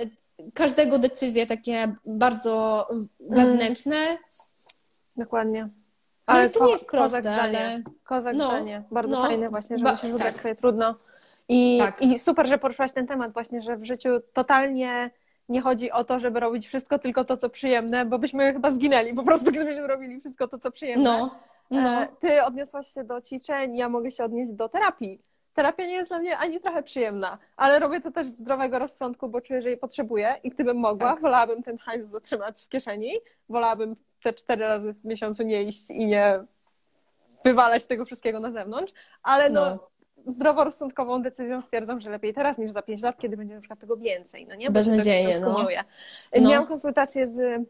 [0.53, 2.87] każdego decyzje takie bardzo
[3.19, 4.17] wewnętrzne.
[5.17, 5.69] Dokładnie.
[6.27, 7.59] No i to ko- nie jest kozak proste, zdanie.
[7.59, 8.83] ale Kozak No, zdanie.
[8.91, 10.39] Bardzo no, fajne właśnie, że ba- musisz wybrać tak.
[10.39, 10.95] swoje trudno.
[11.49, 12.01] I, Tak.
[12.01, 15.11] I super, że poruszyłaś ten temat właśnie, że w życiu totalnie
[15.49, 19.13] nie chodzi o to, żeby robić wszystko tylko to, co przyjemne, bo byśmy chyba zginęli
[19.13, 21.03] po prostu, gdybyśmy robili wszystko to, co przyjemne.
[21.03, 21.35] no,
[21.71, 22.01] no.
[22.01, 25.21] E, Ty odniosłaś się do ćwiczeń, ja mogę się odnieść do terapii.
[25.55, 29.29] Terapia nie jest dla mnie ani trochę przyjemna, ale robię to też z zdrowego rozsądku,
[29.29, 31.21] bo czuję, że jej potrzebuję i gdybym mogła, Tak.
[31.21, 33.11] wolałabym ten hajs zatrzymać w kieszeni,
[33.49, 36.39] wolałabym te cztery razy w miesiącu nie iść i nie
[37.43, 38.93] wywalać tego wszystkiego na zewnątrz,
[39.23, 39.89] ale no, No.
[40.25, 43.97] zdroworozsądkową decyzją stwierdzam, że lepiej teraz niż za pięć lat, kiedy będzie na przykład tego
[43.97, 44.71] więcej, no nie?
[44.71, 45.37] Bo gdzieś tam no.
[45.51, 45.83] skumuluje.
[46.41, 46.49] No.
[46.49, 47.61] Miałam konsultację z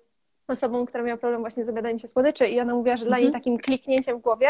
[0.47, 3.23] osobą, która miała problem właśnie z obiadaniem się słodyczy i ona mówiła, że dla Mhm.
[3.23, 4.47] niej takim kliknięciem w głowie,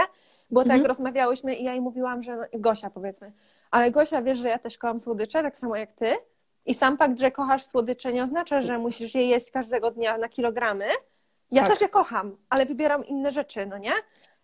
[0.49, 0.85] bo tak Mhm.
[0.85, 3.31] rozmawiałyśmy i ja jej mówiłam, że no, Gosia powiedzmy,
[3.71, 6.15] ale Gosia, wiesz, że ja też kocham słodycze, tak samo jak ty
[6.65, 10.29] i sam fakt, że kochasz słodycze nie oznacza, że musisz je jeść każdego dnia na
[10.29, 10.85] kilogramy.
[11.51, 11.71] Ja Tak.
[11.71, 13.93] też je kocham, ale wybieram inne rzeczy, no nie?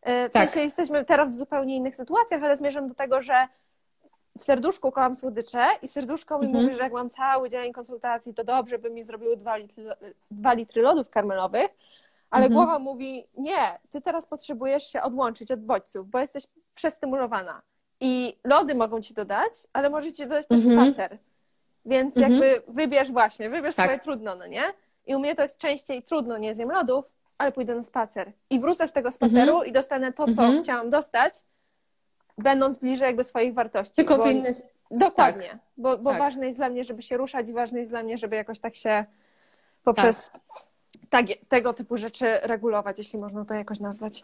[0.01, 0.49] E, W Tak.
[0.49, 3.47] sensie jesteśmy teraz w zupełnie innych sytuacjach, ale zmierzam do tego, że
[4.37, 6.63] w serduszku kocham słodycze i serduszko mi Mhm.
[6.63, 9.83] mówi, że jak mam cały dzień konsultacji, to dobrze by mi zrobiły dwa litry,
[10.31, 11.71] dwa litry lodów karmelowych,
[12.32, 12.53] ale Mhm.
[12.65, 13.57] głowa mówi, nie,
[13.89, 16.43] ty teraz potrzebujesz się odłączyć od bodźców, bo jesteś
[16.75, 17.61] przestymulowana
[17.99, 20.93] i lody mogą ci dodać, ale może ci dodać też Mhm.
[20.93, 21.17] spacer.
[21.86, 22.34] Więc Mhm.
[22.34, 23.86] jakby wybierz właśnie, wybierz Tak.
[23.86, 24.63] swoje trudno, no nie?
[25.07, 28.32] I u mnie to jest częściej trudno, nie zjem lodów, ale pójdę na spacer.
[28.49, 30.63] I wrócę z tego spaceru i dostanę to, co Mhm.
[30.63, 31.34] chciałam dostać,
[32.38, 33.95] będąc bliżej jakby swoich wartości.
[33.95, 34.51] Tylko bo- w inny,
[34.91, 35.57] Dokładnie, Tak.
[35.77, 36.19] bo, bo Tak.
[36.19, 38.75] ważne jest dla mnie, żeby się ruszać i ważne jest dla mnie, żeby jakoś tak
[38.75, 39.05] się
[39.84, 40.41] poprzez tak,
[41.49, 44.24] tego typu rzeczy regulować, jeśli można to jakoś nazwać.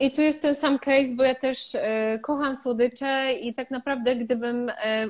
[0.00, 4.16] I tu jest ten sam case, bo ja też e, kocham słodycze i tak naprawdę
[4.16, 5.06] gdybym e,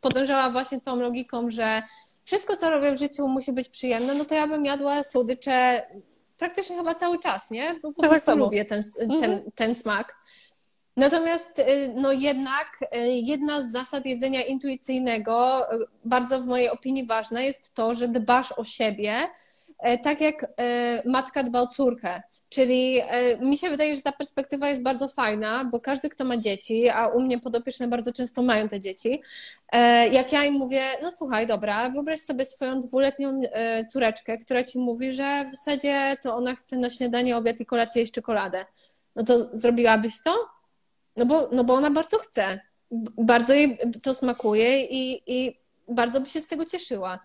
[0.00, 1.82] podążała właśnie tą logiką, że
[2.24, 5.82] wszystko, co robię w życiu musi być przyjemne, no to ja bym jadła słodycze
[6.38, 7.74] praktycznie chyba cały czas, nie?
[7.82, 8.44] Bo po Tak prostu samo.
[8.44, 9.42] lubię ten, ten, Mhm.
[9.54, 10.14] ten smak.
[10.96, 15.66] Natomiast e, no jednak jedna z zasad jedzenia intuicyjnego,
[16.04, 19.16] bardzo w mojej opinii ważna jest to, że dbasz o siebie,
[20.02, 22.22] tak jak e, matka dba o córkę.
[22.54, 26.36] Czyli e, mi się wydaje, że ta perspektywa jest bardzo fajna, bo każdy, kto ma
[26.36, 29.22] dzieci, a u mnie podopieczne bardzo często mają te dzieci,
[29.72, 34.62] e, jak ja im mówię, no słuchaj, dobra, wyobraź sobie swoją dwuletnią e, córeczkę, która
[34.62, 38.66] ci mówi, że w zasadzie to ona chce na śniadanie, obiad i kolację jeść czekoladę.
[39.16, 40.48] No to zrobiłabyś to?
[41.16, 42.60] No bo, no bo ona bardzo chce.
[43.18, 45.58] Bardzo jej to smakuje i, i
[45.88, 47.18] bardzo by się z tego cieszyła.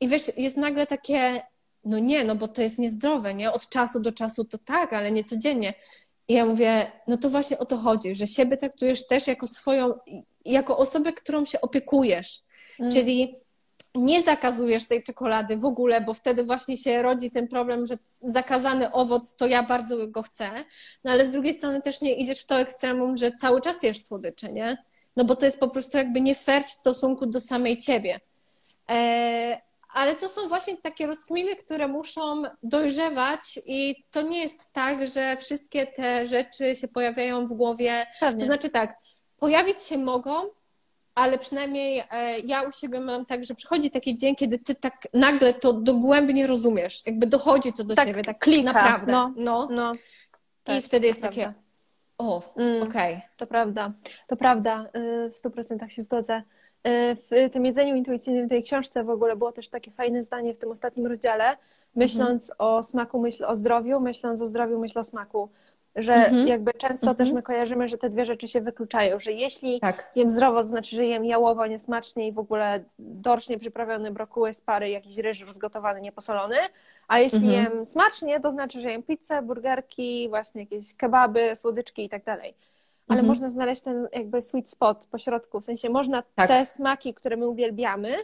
[0.00, 1.42] I wiesz, jest nagle takie,
[1.84, 3.52] no nie, no bo to jest niezdrowe, nie?
[3.52, 5.74] Od czasu do czasu to tak, ale nie codziennie.
[6.28, 9.94] I ja mówię, no to właśnie o to chodzi, że siebie traktujesz też jako swoją,
[10.44, 12.40] jako osobę, którą się opiekujesz.
[12.80, 12.92] Mm.
[12.92, 13.34] Czyli
[13.94, 18.92] nie zakazujesz tej czekolady w ogóle, bo wtedy właśnie się rodzi ten problem, że zakazany
[18.92, 20.50] owoc to ja bardzo go chcę,
[21.04, 24.04] no ale z drugiej strony też nie idziesz w to ekstremum, że cały czas jesz
[24.04, 24.84] słodycze, nie?
[25.16, 28.20] No bo to jest po prostu jakby nie fair w stosunku do samej ciebie.
[28.90, 29.60] E,
[29.92, 35.36] ale to są właśnie takie rozkminy, które muszą dojrzewać i to nie jest tak, że
[35.36, 38.06] wszystkie te rzeczy się pojawiają w głowie.
[38.20, 38.38] Pewnie.
[38.40, 38.94] To znaczy tak,
[39.38, 40.32] pojawić się mogą,
[41.14, 45.08] ale przynajmniej e, ja u siebie mam tak, że przychodzi taki dzień, kiedy ty tak
[45.14, 49.12] nagle to dogłębnie rozumiesz, jakby dochodzi to do Tak ciebie, tak klika, naprawdę.
[49.12, 49.32] no.
[49.36, 49.68] no.
[49.70, 49.98] No, I
[50.64, 51.54] tak, wtedy jest takie,
[52.18, 52.82] o, Mm.
[52.82, 53.20] okej.
[53.36, 53.92] To prawda,
[54.28, 54.86] to prawda,
[55.26, 56.42] y, w stu procentach się zgodzę.
[56.86, 60.54] Y, W tym jedzeniu intuicyjnym, w tej książce w ogóle było też takie fajne zdanie
[60.54, 61.56] w tym ostatnim rozdziale.
[61.96, 65.48] Myśląc o smaku, myśl o zdrowiu, myśląc o zdrowiu, myśl o smaku.
[65.96, 66.48] Że Mhm.
[66.48, 67.16] jakby często Mhm.
[67.16, 70.10] też my kojarzymy, że te dwie rzeczy się wykluczają, że jeśli Tak.
[70.16, 74.60] jem zdrowo, to znaczy, że jem jałowo, niesmacznie i w ogóle dorsz nieprzyprawiony, brokuły z
[74.60, 76.56] pary, jakiś ryż rozgotowany, nieposolony,
[77.08, 77.54] a jeśli Mhm.
[77.74, 82.54] jem smacznie, to znaczy, że jem pizzę, burgerki, właśnie jakieś kebaby, słodyczki i tak dalej
[83.10, 83.26] ale Mhm.
[83.26, 86.48] można znaleźć ten jakby sweet spot po środku, w sensie można Tak.
[86.48, 88.16] te smaki, które my uwielbiamy,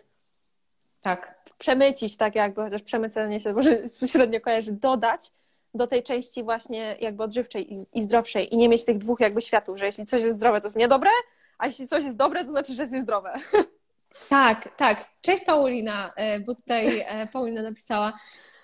[1.02, 1.34] Tak.
[1.58, 3.70] przemycić tak jakby, chociaż przemycenie się może
[4.12, 5.32] średnio kojarzy, dodać
[5.74, 9.42] do tej części właśnie jakby odżywczej i, i zdrowszej i nie mieć tych dwóch jakby
[9.42, 11.10] światów, że jeśli coś jest zdrowe, to jest niedobre,
[11.58, 13.32] a jeśli coś jest dobre, to znaczy, że jest niezdrowe.
[14.28, 15.10] Tak, tak.
[15.20, 18.12] Cześć Paulina, e, bo tutaj e, Paulina napisała.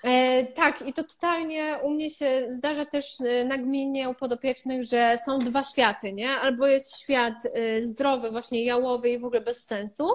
[0.05, 5.19] E, Tak, i to totalnie u mnie się zdarza też e, nagminnie u podopiecznych, że
[5.27, 6.31] są dwa światy, nie?
[6.31, 10.09] Albo jest świat e, zdrowy, właśnie jałowy i w ogóle bez sensu,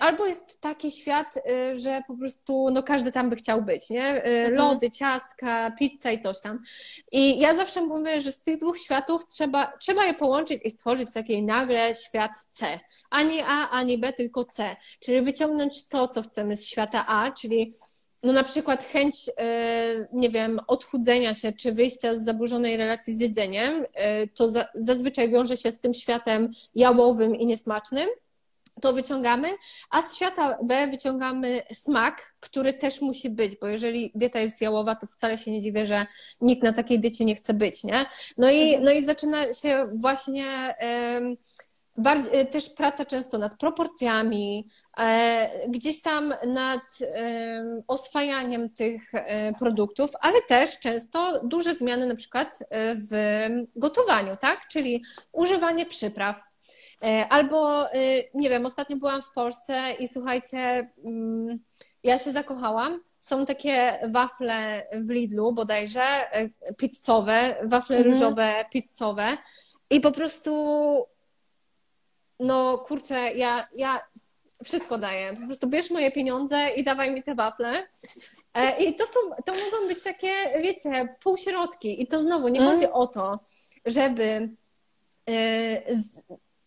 [0.00, 1.34] albo jest taki świat,
[1.72, 4.04] że po prostu no każdy tam by chciał być, nie?
[4.04, 4.54] Mhm.
[4.54, 6.58] Lody, ciastka, pizza i coś tam.
[7.12, 11.12] I ja zawsze mówię, że z tych dwóch światów trzeba, trzeba je połączyć i stworzyć
[11.12, 12.80] taki nagle świat C.
[13.10, 14.76] Ani A, ani B, tylko C.
[15.00, 17.72] Czyli wyciągnąć to, co chcemy z świata A, czyli
[18.22, 23.20] no na przykład chęć, e, nie wiem, odchudzenia się czy wyjścia z zaburzonej relacji z
[23.20, 28.08] jedzeniem, e, to za, zazwyczaj wiąże się z tym światem jałowym i niesmacznym.
[28.82, 29.48] To wyciągamy,
[29.90, 34.94] a z świata B wyciągamy smak, który też musi być, bo jeżeli dieta jest jałowa,
[34.94, 36.06] to wcale się nie dziwię, że
[36.40, 38.06] nikt na takiej diecie nie chce być, nie?
[38.36, 41.36] No i, no i zaczyna się właśnie em,
[42.00, 46.82] bardziej, też praca często nad proporcjami, e, gdzieś tam nad
[47.14, 53.10] em, oswajaniem tych e, produktów, ale też często duże zmiany na przykład e, w
[53.76, 54.68] gotowaniu, tak?
[54.68, 56.50] Czyli używanie przypraw.
[57.02, 57.98] E, Albo, e,
[58.34, 61.58] nie wiem, ostatnio byłam w Polsce i słuchajcie, mm,
[62.02, 63.00] ja się zakochałam.
[63.18, 68.14] Są takie wafle w Lidlu bodajże, e, pizzowe, wafle Mhm.
[68.14, 69.36] ryżowe, pizzowe
[69.90, 70.52] i po prostu
[72.40, 74.00] no kurczę, ja, ja
[74.64, 75.36] wszystko daję.
[75.40, 77.86] Po prostu bierz moje pieniądze i dawaj mi te wafle.
[78.54, 79.12] E, I to, są,
[79.44, 80.28] to mogą być takie,
[80.62, 82.02] wiecie, półśrodki.
[82.02, 82.72] I to znowu nie Mm.
[82.72, 83.40] chodzi o to,
[83.86, 84.50] żeby
[85.28, 85.82] e,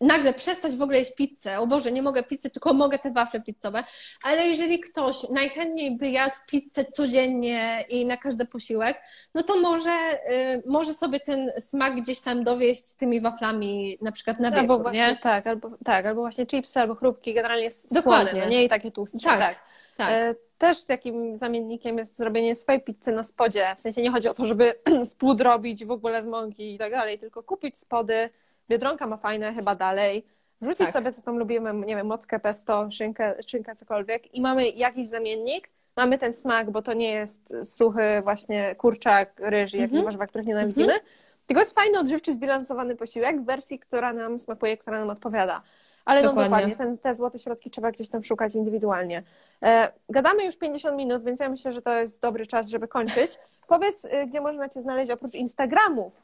[0.00, 1.58] nagle przestać w ogóle jeść pizzę.
[1.58, 3.84] O Boże, nie mogę pizzy, tylko mogę te wafle pizzowe.
[4.22, 9.02] Ale jeżeli ktoś najchętniej by jadł pizzę codziennie i na każdy posiłek,
[9.34, 14.40] no to może, e, może sobie ten smak gdzieś tam dowieść tymi waflami na przykład
[14.40, 15.18] na albo wieczór, właśnie, nie?
[15.22, 18.30] tak, albo, tak, albo właśnie chipsy, albo chrupki, generalnie Dokładnie.
[18.32, 18.64] słone, no nie?
[18.64, 19.64] I takie tłustsze, Tak, tak.
[19.96, 20.10] Tak.
[20.10, 23.74] E, Też takim zamiennikiem jest zrobienie swojej pizzy na spodzie.
[23.76, 24.74] W sensie nie chodzi o to, żeby
[25.04, 28.30] spód robić w ogóle z mąki i tak dalej, tylko kupić spody.
[28.68, 30.26] Biedronka ma fajne chyba dalej.
[30.62, 30.92] Rzucić Tak.
[30.92, 35.70] sobie, co tam lubimy, nie wiem, mockę, pesto, szynkę, szynkę, cokolwiek i mamy jakiś zamiennik,
[35.96, 40.04] mamy ten smak, bo to nie jest suchy właśnie kurczak, ryż, jak Mhm.
[40.04, 40.92] warzywa, których nienawidzimy,
[41.46, 45.62] tylko jest fajny, odżywczy, zbilansowany posiłek w wersji, która nam smakuje, która nam odpowiada.
[46.04, 46.50] Ale no Dokładnie.
[46.50, 49.22] dokładnie, ten, te złote środki trzeba gdzieś tam szukać indywidualnie.
[49.62, 53.38] E, gadamy już 50 minut, więc ja myślę, że to jest dobry czas, żeby kończyć.
[53.68, 56.22] Powiedz, y, gdzie można Cię znaleźć oprócz Instagramów.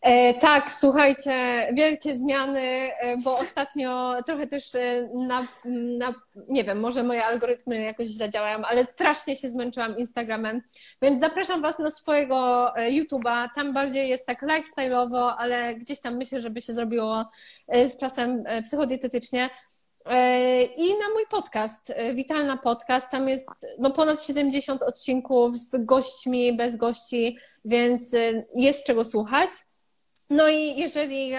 [0.00, 5.48] E, tak, słuchajcie, wielkie zmiany, e, bo ostatnio trochę też e, na,
[5.98, 6.14] na,
[6.48, 10.62] nie wiem, może moje algorytmy jakoś źle działają, ale strasznie się zmęczyłam Instagramem,
[11.02, 16.40] więc zapraszam Was na swojego YouTube'a, tam bardziej jest tak lifestyle'owo, ale gdzieś tam myślę,
[16.40, 17.24] żeby się zrobiło
[17.68, 19.50] z czasem psychodietetycznie.
[20.04, 23.48] E, I na mój podcast, e, Witalna Podcast, tam jest
[23.78, 29.50] no, ponad 70 odcinków z gośćmi, bez gości, więc e, jest czego słuchać.
[30.30, 31.30] No i jeżeli,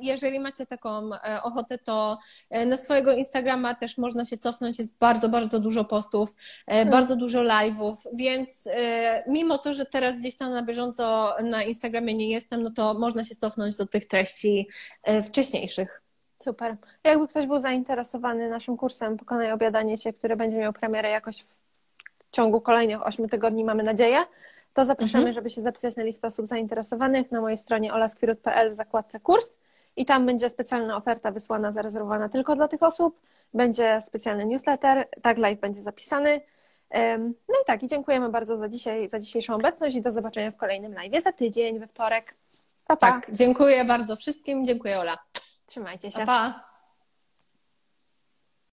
[0.00, 1.10] jeżeli macie taką
[1.42, 2.18] ochotę, to
[2.66, 4.78] na swojego Instagrama też można się cofnąć.
[4.78, 6.34] Jest bardzo, bardzo dużo postów,
[6.66, 8.68] e, bardzo dużo live'ów, więc
[9.28, 13.24] mimo to, że teraz gdzieś tam na bieżąco na Instagramie nie jestem, no to można
[13.24, 14.68] się cofnąć do tych treści
[15.22, 16.02] wcześniejszych.
[16.42, 16.76] Super.
[17.04, 21.60] Jakby ktoś był zainteresowany naszym kursem Pokonaj Obiadanie Cię, który będzie miał premierę jakoś w
[22.30, 24.24] ciągu kolejnych 8 tygodni, mamy nadzieję,
[24.74, 25.34] to zapraszamy, Mhm.
[25.34, 29.56] żeby się zapisać na listę osób zainteresowanych na mojej stronie olaskwirut.pl w zakładce kurs
[29.96, 33.20] i tam będzie specjalna oferta wysłana, zarezerwowana tylko dla tych osób.
[33.54, 36.40] Będzie specjalny newsletter, tak live będzie zapisany.
[37.48, 40.56] No i tak, i dziękujemy bardzo za dzisiaj, za dzisiejszą obecność i do zobaczenia w
[40.56, 42.34] kolejnym live za tydzień, we wtorek.
[42.86, 43.06] Pa, pa.
[43.12, 44.66] Tak, dziękuję bardzo wszystkim.
[44.66, 45.18] Dziękuję, Ola.
[45.72, 46.22] 去买一件下。